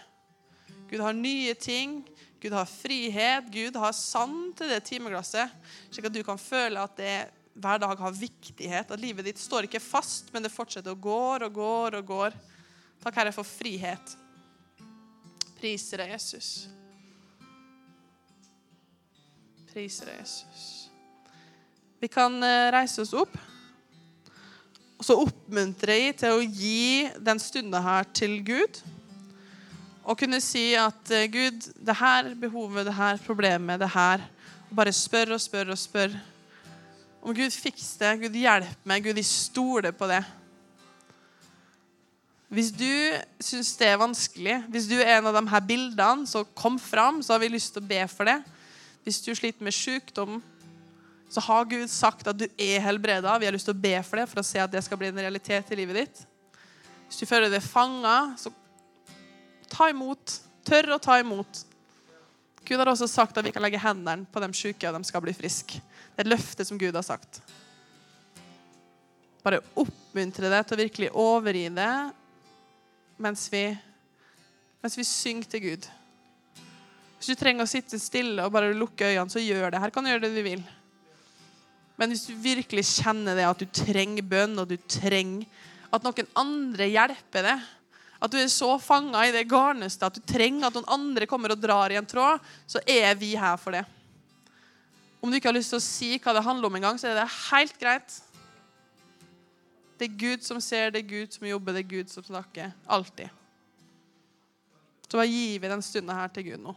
[0.90, 2.00] Gud har nye ting.
[2.40, 3.50] Gud har frihet.
[3.52, 5.52] Gud har sand til det timeglasset,
[5.90, 7.14] slik at du kan føle at det
[7.60, 8.90] hver dag har viktighet.
[8.90, 12.38] At livet ditt står ikke fast, men det fortsetter å gå og går og går.
[13.00, 14.16] Takk, Herre, for frihet.
[15.60, 16.50] Priser deg, Jesus.
[19.70, 20.66] Priser deg, Jesus.
[22.00, 23.36] Vi kan eh, reise oss opp.
[25.00, 28.82] Og så oppmuntre jeg til å gi den stunda her til Gud.
[30.04, 34.28] Og kunne si at eh, Gud, det her behovet, det her problemet, det her
[34.70, 36.12] og Bare spør og spør og spør.
[37.20, 40.20] Om Gud fiks det, Gud hjelp meg, Gud, jeg stoler på det.
[42.50, 42.90] Hvis du
[43.38, 47.20] syns det er vanskelig, hvis du er en av de her bildene, så kom fram,
[47.22, 48.40] så har vi lyst til å be for det.
[49.06, 50.40] Hvis du sliter med sykdom,
[51.30, 53.36] så har Gud sagt at du er helbreda.
[53.38, 55.12] Vi har lyst til å be for det for å se at det skal bli
[55.12, 56.24] en realitet i livet ditt.
[57.06, 58.50] Hvis du føler deg fanga, så
[59.70, 60.40] ta imot.
[60.66, 61.62] Tør å ta imot.
[62.66, 65.22] Gud har også sagt at vi kan legge hendene på de syke, og de skal
[65.22, 65.78] bli friske.
[65.78, 67.44] Det er et løfte som Gud har sagt.
[69.46, 71.92] Bare oppmuntre deg til å virkelig overgi det
[73.20, 73.64] mens vi,
[74.80, 75.88] mens vi synger til Gud.
[77.20, 79.82] Hvis du trenger å sitte stille og bare lukke øynene, så gjør det.
[79.82, 80.62] Her kan du gjøre det du vil.
[82.00, 85.44] Men hvis du virkelig kjenner det at du trenger bønn, og du trenger
[85.92, 87.68] at noen andre hjelper deg,
[88.20, 91.52] at du er så fanga i det garneste at du trenger at noen andre kommer
[91.52, 93.84] og drar i en tråd, så er vi her for det.
[95.20, 97.20] Om du ikke har lyst til å si hva det handler om engang, så er
[97.20, 98.16] det helt greit.
[100.00, 102.70] Det er Gud som ser, det er Gud som jobber, det er Gud som snakker.
[102.88, 103.28] Alltid.
[105.04, 106.72] Så bare gir vi den stunda her til Gud nå.